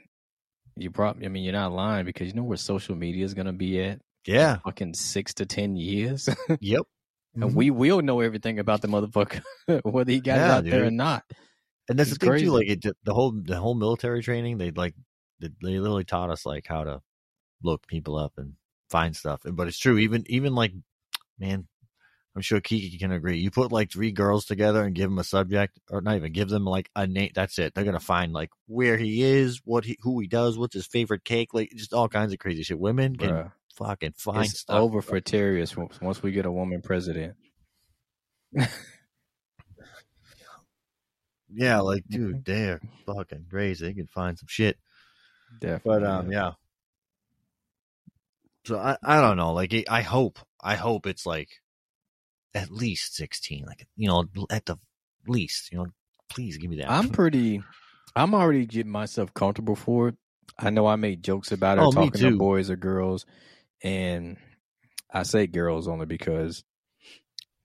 [0.76, 1.26] you probably.
[1.26, 3.82] I mean, you're not lying because you know where social media is going to be
[3.82, 4.02] at.
[4.26, 6.28] yeah, Fucking six to ten years,
[6.60, 6.84] yep.
[7.42, 9.42] and we will know everything about the motherfucker,
[9.84, 11.24] whether he got Yeah, out there or not.
[11.90, 12.46] And that's It's the thing crazy.
[12.48, 12.52] too.
[12.52, 14.96] Like it, the whole the whole military training, they like
[15.40, 17.02] they they literally taught us like how to
[17.64, 18.54] look people up and
[18.90, 19.46] find stuff.
[19.46, 19.98] And but it's true.
[19.98, 20.74] Even even like
[21.40, 21.68] man,
[22.36, 23.38] I'm sure Kiki can agree.
[23.40, 26.50] You put like three girls together and give them a subject, or not even give
[26.50, 27.32] them like a name.
[27.34, 27.74] That's it.
[27.74, 31.24] They're gonna find like where he is, what he who he does, what's his favorite
[31.26, 32.80] cake, like just all kinds of crazy shit.
[32.80, 33.52] Women can Bruh.
[33.76, 34.80] fucking find It's stuff.
[34.80, 37.36] over for terrorists once we get a woman president.
[41.54, 43.86] Yeah, like dude, they're fucking crazy.
[43.86, 44.78] They can find some shit.
[45.60, 46.02] Definitely.
[46.02, 46.52] But um, yeah.
[48.68, 49.54] So I I don't know.
[49.54, 51.48] Like I hope I hope it's like
[52.54, 53.64] at least sixteen.
[53.66, 54.76] Like you know at the
[55.26, 55.88] least you know.
[56.30, 56.92] Please give me that.
[56.92, 57.64] I'm pretty.
[58.14, 60.16] I'm already getting myself comfortable for it.
[60.60, 63.26] I know I made jokes about it, Oh, talking to boys or girls,
[63.82, 64.36] and
[65.10, 66.66] I say girls only because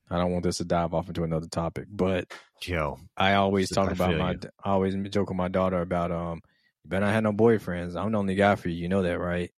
[0.09, 1.87] I don't want this to dive off into another topic.
[1.91, 2.33] But
[2.63, 4.33] Yo, I always talk I about my.
[4.33, 4.41] you.
[4.65, 6.41] I always joke with my daughter about um.
[6.85, 7.97] You better not have no boyfriends.
[7.97, 8.77] I'm the only guy for you.
[8.77, 9.51] You know that, right?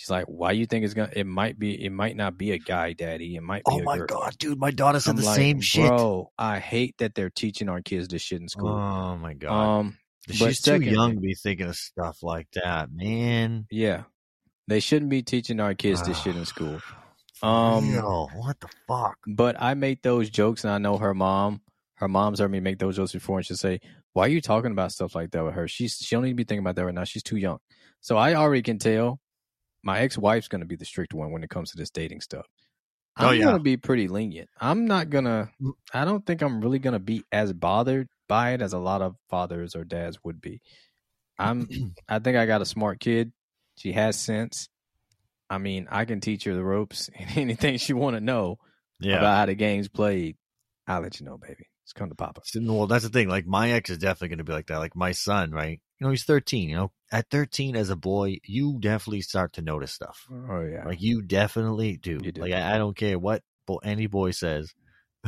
[0.00, 1.10] She's like, "Why you think it's gonna?
[1.14, 1.84] It might be.
[1.84, 3.36] It might not be a guy, daddy.
[3.36, 5.36] It might be oh a my girl." god, dude, my daughter said I'm the like,
[5.36, 5.88] same shit.
[5.88, 8.70] Bro, I hate that they're teaching our kids this shit in school.
[8.70, 12.48] Oh my god, um, but she's too secondly- young to be thinking of stuff like
[12.54, 13.66] that, man.
[13.70, 14.04] Yeah.
[14.68, 16.78] They shouldn't be teaching our kids this shit in school.
[17.34, 18.30] For Um, real?
[18.36, 19.18] what the fuck?
[19.26, 21.60] But I make those jokes and I know her mom,
[21.96, 23.80] her mom's heard me make those jokes before and she'll say,
[24.14, 25.68] Why are you talking about stuff like that with her?
[25.68, 27.04] She's she don't need to be thinking about that right now.
[27.04, 27.58] She's too young.
[28.00, 29.20] So I already can tell
[29.82, 32.46] my ex wife's gonna be the strict one when it comes to this dating stuff.
[33.16, 33.44] I'm Oh, yeah.
[33.46, 34.48] gonna be pretty lenient.
[34.60, 35.72] I'm not gonna Mm.
[35.92, 39.16] I don't think I'm really gonna be as bothered by it as a lot of
[39.28, 40.60] fathers or dads would be.
[41.38, 41.68] I'm
[42.08, 43.32] I think I got a smart kid.
[43.76, 44.68] She has sense.
[45.48, 48.56] I mean, I can teach her the ropes and anything she want to know
[49.00, 49.16] Yeah.
[49.18, 50.36] about how the game's played.
[50.86, 51.64] I'll let you know, baby.
[51.84, 52.42] It's come to Papa.
[52.54, 53.28] Well, that's the thing.
[53.28, 54.78] Like my ex is definitely going to be like that.
[54.78, 55.80] Like my son, right?
[56.00, 56.68] You know, he's 13.
[56.70, 60.26] You know, at 13 as a boy, you definitely start to notice stuff.
[60.32, 60.84] Oh yeah.
[60.86, 62.18] Like you definitely do.
[62.22, 62.40] You do.
[62.40, 64.72] Like I, I don't care what bo- any boy says.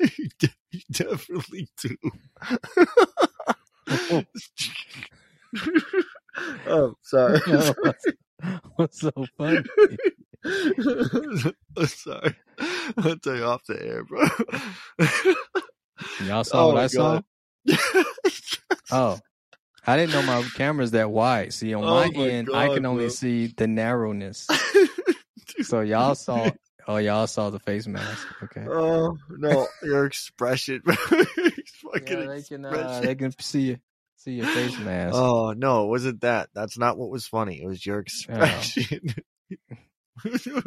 [0.00, 1.96] you, de- you definitely do.
[6.68, 7.40] oh, sorry.
[8.76, 9.62] What's so funny?
[10.44, 12.36] I'm sorry.
[12.98, 14.22] I'll tell you off the air, bro.
[16.26, 17.20] Y'all oh saw Oh, what my I saw?
[18.92, 19.18] Oh.
[19.86, 21.52] I didn't know my camera's that wide.
[21.52, 23.08] See, on Oh, my, my end, I can only bro.
[23.10, 24.46] see the narrowness.
[25.62, 26.50] So y'all saw
[26.88, 28.26] oh y'all saw the face mask.
[28.42, 28.66] Okay.
[28.68, 30.82] Oh no, your expression.
[30.86, 31.22] Fucking
[32.06, 33.76] Yeah, they can uh, they can see you
[34.16, 35.14] see your face mask.
[35.14, 36.48] Oh no, it wasn't that?
[36.54, 37.62] That's not what was funny.
[37.62, 39.14] It was your expression.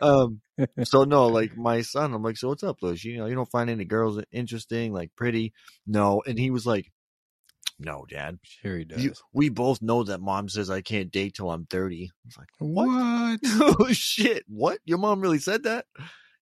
[0.00, 0.40] um.
[0.84, 3.04] So no, like my son, I'm like, so what's up, Lush?
[3.04, 5.52] You know, you don't find any girls interesting, like pretty?
[5.86, 6.90] No, and he was like,
[7.84, 8.38] no, Dad.
[8.42, 9.04] Sure he does.
[9.04, 12.10] You, we both know that Mom says I can't date till I'm 30.
[12.12, 13.40] I was like, what?
[13.44, 14.78] oh shit, what?
[14.84, 15.86] Your mom really said that?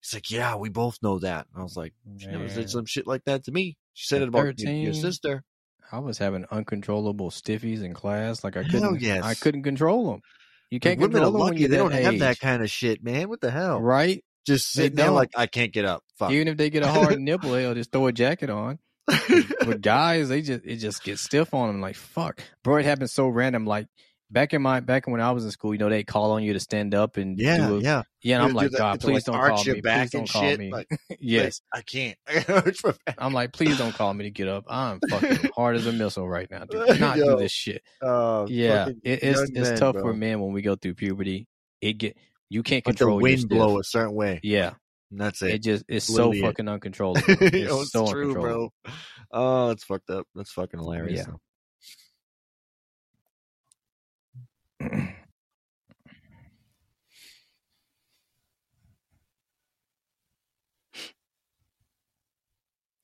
[0.02, 1.46] He's like, yeah, we both know that.
[1.54, 3.76] I was like, she never said some shit like that to me.
[3.92, 5.44] She said At it about your, your sister.
[5.92, 8.44] I was having uncontrollable stiffies in class.
[8.44, 9.00] Like I couldn't.
[9.00, 9.24] yes.
[9.24, 10.22] I couldn't control them.
[10.70, 11.66] You can't Women control them when lucky.
[11.66, 13.28] They don't have that kind of shit, man.
[13.28, 13.80] What the hell?
[13.80, 14.24] right?
[14.46, 16.02] Just sitting there like, I can't get up.
[16.18, 16.30] Fuck.
[16.30, 18.78] Even if they get a hard nipple, they'll just throw a jacket on.
[19.66, 21.80] With guys, they just it just gets stiff on them.
[21.80, 22.76] Like fuck, bro.
[22.76, 23.66] It happened so random.
[23.66, 23.86] Like
[24.30, 26.52] back in my back when I was in school, you know, they call on you
[26.52, 28.02] to stand up and yeah, do a, yeah.
[28.22, 28.36] yeah.
[28.36, 29.80] And I'm like, that- God, please like, don't call me.
[29.82, 30.70] Please don't call shit, me.
[30.70, 30.88] like-
[31.20, 32.16] yes, I can't.
[32.28, 33.16] I arch my back.
[33.18, 34.64] I'm like, please don't call me to get up.
[34.68, 36.64] I'm fucking hard as a missile right now.
[36.64, 37.82] Do not do this shit.
[38.00, 40.02] Uh, Yeah, it, it's it's tough bro.
[40.02, 41.46] for men when we go through puberty.
[41.80, 42.16] It get
[42.50, 43.50] you can't the control your wind stiff.
[43.50, 44.40] blow a certain way.
[44.42, 44.74] Yeah,
[45.10, 45.62] And that's it it.
[45.62, 46.40] just it's so it.
[46.42, 47.22] fucking uncontrollable.
[47.28, 48.72] It's Yo, oh, it's so true, uncontrollable.
[48.84, 48.92] bro.
[49.32, 50.26] Oh, that's fucked up.
[50.34, 51.26] That's fucking hilarious.
[51.26, 51.34] Yeah.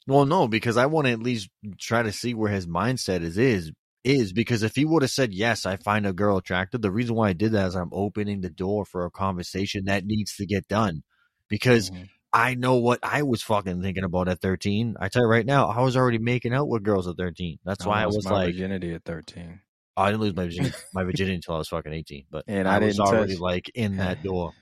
[0.07, 1.49] Well, no, because I want to at least
[1.79, 3.73] try to see where his mindset is is
[4.05, 6.81] is because if he would have said yes, I find a girl attractive.
[6.81, 10.05] The reason why I did that is I'm opening the door for a conversation that
[10.05, 11.03] needs to get done
[11.49, 12.09] because Mhm.
[12.33, 14.97] I know what I was fucking thinking about at 13.
[15.01, 17.59] I tell you right now, I was already making out with girls at 13.
[17.65, 19.61] That's why I was my like, virginity at 13.
[19.97, 22.27] I didn't lose my virginity, my virginity until I was fucking 18.
[22.31, 24.53] But And I, I was already touch- like in that door.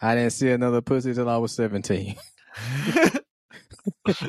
[0.00, 2.14] I didn't see another pussy till I was 17.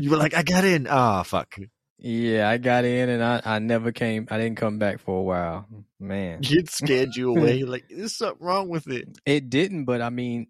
[0.00, 0.86] you were like, I got in.
[0.88, 1.56] Ah, fuck.
[1.98, 4.26] yeah, I got in and I, I never came.
[4.30, 5.66] I didn't come back for a while.
[6.00, 7.62] Man, It scared you away.
[7.62, 9.18] Like, there's something wrong with it.
[9.26, 9.84] it didn't.
[9.84, 10.48] But I mean,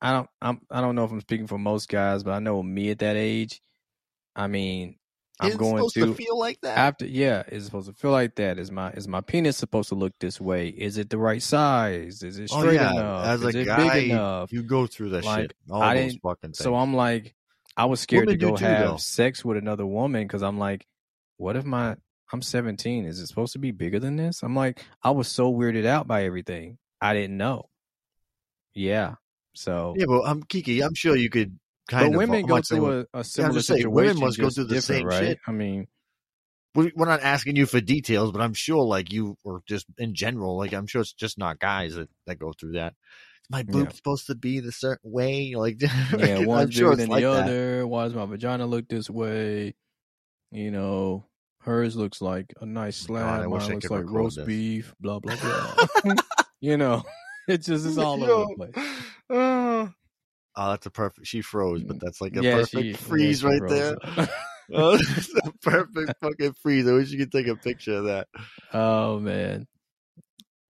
[0.00, 0.28] I don't.
[0.42, 0.60] I'm.
[0.70, 3.16] I don't know if I'm speaking for most guys, but I know me at that
[3.16, 3.60] age.
[4.36, 4.96] I mean,
[5.40, 6.76] I'm It's going supposed to, to feel like that.
[6.78, 8.58] after yeah, it's supposed to feel like that.
[8.58, 10.68] Is my is my penis supposed to look this way?
[10.68, 12.22] Is it the right size?
[12.22, 13.26] Is it oh straight yeah, enough?
[13.26, 14.52] as Is a it guy, big enough?
[14.52, 15.54] you go through that Like, shit.
[15.70, 16.58] All I those didn't- fucking things.
[16.58, 17.34] So I'm like,
[17.76, 18.96] I was scared Women to go too, have though.
[18.98, 20.86] sex with another woman because I'm like,
[21.38, 21.96] what if my
[22.32, 23.06] I'm 17?
[23.06, 24.42] Is it supposed to be bigger than this?
[24.44, 26.78] I'm like, I was so weirded out by everything.
[27.00, 27.68] I didn't know.
[28.74, 29.14] Yeah.
[29.54, 30.82] So, yeah, well, I'm um, Kiki.
[30.82, 32.16] I'm sure you could kind but of.
[32.18, 33.92] women go through a, a similar saying, situation.
[33.92, 35.28] women must go through the same right?
[35.28, 35.38] shit.
[35.46, 35.88] I mean,
[36.74, 40.14] we- we're not asking you for details, but I'm sure, like you, or just in
[40.14, 42.94] general, like I'm sure it's just not guys that, that go through that.
[43.50, 43.92] my boob Yeah.
[43.92, 45.54] supposed to be the certain way?
[45.56, 45.80] Like,
[46.16, 47.44] yeah, I'm one's sure bigger than like the that.
[47.44, 47.86] other.
[47.86, 49.74] Why does my vagina look this way?
[50.52, 51.24] You know,
[51.62, 53.50] hers looks like a nice oh God, slab.
[53.50, 54.46] Wish Mine looks like roast this.
[54.46, 54.94] beef.
[55.00, 56.14] Blah blah blah.
[56.60, 57.02] you know,
[57.48, 58.26] it's just it's all Yo.
[58.30, 59.90] over the place.
[60.56, 61.28] Oh, that's a perfect.
[61.28, 63.96] She froze, but that's like a yeah, perfect she, freeze yeah, right froze there.
[64.02, 64.28] up.
[64.72, 66.86] Oh, that's a perfect fucking freeze.
[66.86, 68.28] I wish you could take a picture of that.
[68.72, 69.66] oh man.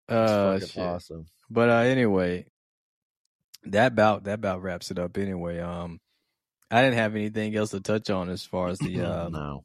[0.08, 0.78] It's Uh, shit.
[0.78, 1.26] awesome.
[1.50, 2.46] But uh, anyway,
[3.64, 5.18] that about that about wraps it up.
[5.18, 5.98] Anyway, um,
[6.70, 9.64] I didn't have anything else to touch on as far as the uh, no.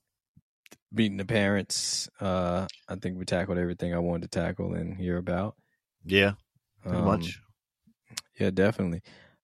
[0.91, 2.09] meeting the parents.
[2.19, 5.55] Uh, I think we tackled everything I wanted to tackle and hear about.
[6.03, 6.33] Yeah,
[6.85, 7.39] pretty Um, much.
[8.39, 9.01] Yeah, definitely.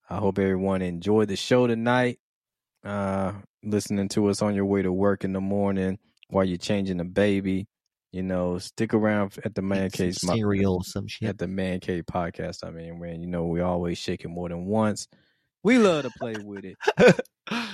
[0.09, 2.19] I hope everyone enjoyed the show tonight.
[2.83, 3.33] Uh,
[3.63, 7.05] listening to us on your way to work in the morning while you're changing the
[7.05, 7.67] baby.
[8.11, 10.17] You know, stick around at the man cave.
[10.23, 11.29] my- cereal, some shit.
[11.29, 12.65] at the Man Cave podcast.
[12.65, 15.07] I mean, man, you know, we always shake it more than once.
[15.63, 16.77] We love to play with it.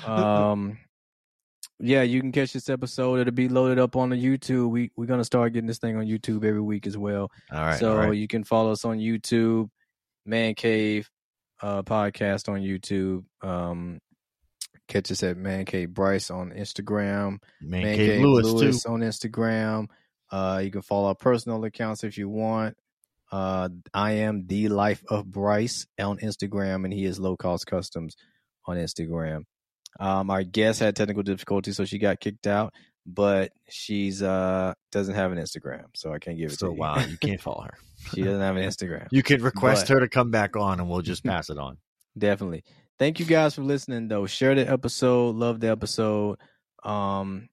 [0.05, 0.78] Um,
[1.80, 3.19] yeah, you can catch this episode.
[3.19, 4.69] It'll be loaded up on the YouTube.
[4.69, 7.32] We we're gonna start getting this thing on YouTube every week as well.
[7.51, 7.80] all right.
[7.80, 8.17] so all right.
[8.17, 9.69] you can follow us on YouTube,
[10.25, 11.09] Man Cave
[11.61, 13.23] uh, podcast on YouTube.
[13.41, 13.99] Um,
[14.88, 17.39] catch us at Man Cave Bryce on Instagram.
[17.61, 18.89] Man, Man Cave Cave Lewis, Lewis, too.
[18.89, 19.88] on Instagram.
[20.32, 22.75] Uh, you can follow our personal accounts if you want.
[23.32, 28.15] Uh, I am the life of Bryce on Instagram, and he is low cost customs
[28.65, 29.43] on Instagram.
[30.00, 32.74] Um, our guest had technical difficulties, so she got kicked out.
[33.10, 36.78] But she's uh doesn't have an Instagram, so I can't give it For to you.
[36.78, 37.78] while, you can't follow her.
[38.14, 39.08] she doesn't have an Instagram.
[39.12, 41.78] You can request But- her to come back on, and we'll just pass it on.
[42.18, 42.64] Definitely.
[43.00, 44.26] Thank you guys for listening though.
[44.26, 46.38] Share the episode, love the episode.
[46.84, 47.48] Um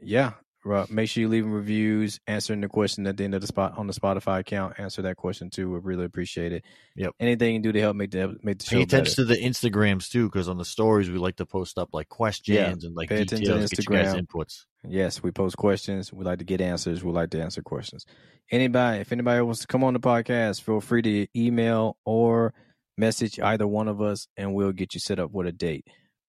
[0.00, 0.32] yeah.
[0.62, 3.78] Ru- Make sure you leave reviews, answering the question at the end of the spot
[3.78, 4.74] on the Spotify account.
[4.78, 5.70] Answer that question too.
[5.70, 6.64] We really appreciate it.
[6.96, 7.14] Yep.
[7.18, 8.96] Anything you can do to help make the make the show Pay better.
[9.02, 12.08] attention to the Instagrams too, because on the stories we like to post up like
[12.10, 14.26] questions and like pay attention to details, get you guys Instagram.
[14.26, 14.64] inputs.
[14.86, 16.12] Yes, we post questions.
[16.12, 17.02] We like to get answers.
[17.02, 18.04] We like to answer questions.
[18.50, 22.52] Anybody, if anybody wants to come on the podcast, feel free to email or
[22.98, 25.86] message either one of us, and we'll get you set up with a date.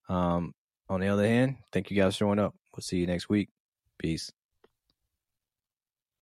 [0.08, 0.54] Um,
[0.88, 2.54] on the other hand, thank you guys for showing up.
[2.76, 3.50] We'll see you next week.
[4.02, 4.32] Peace.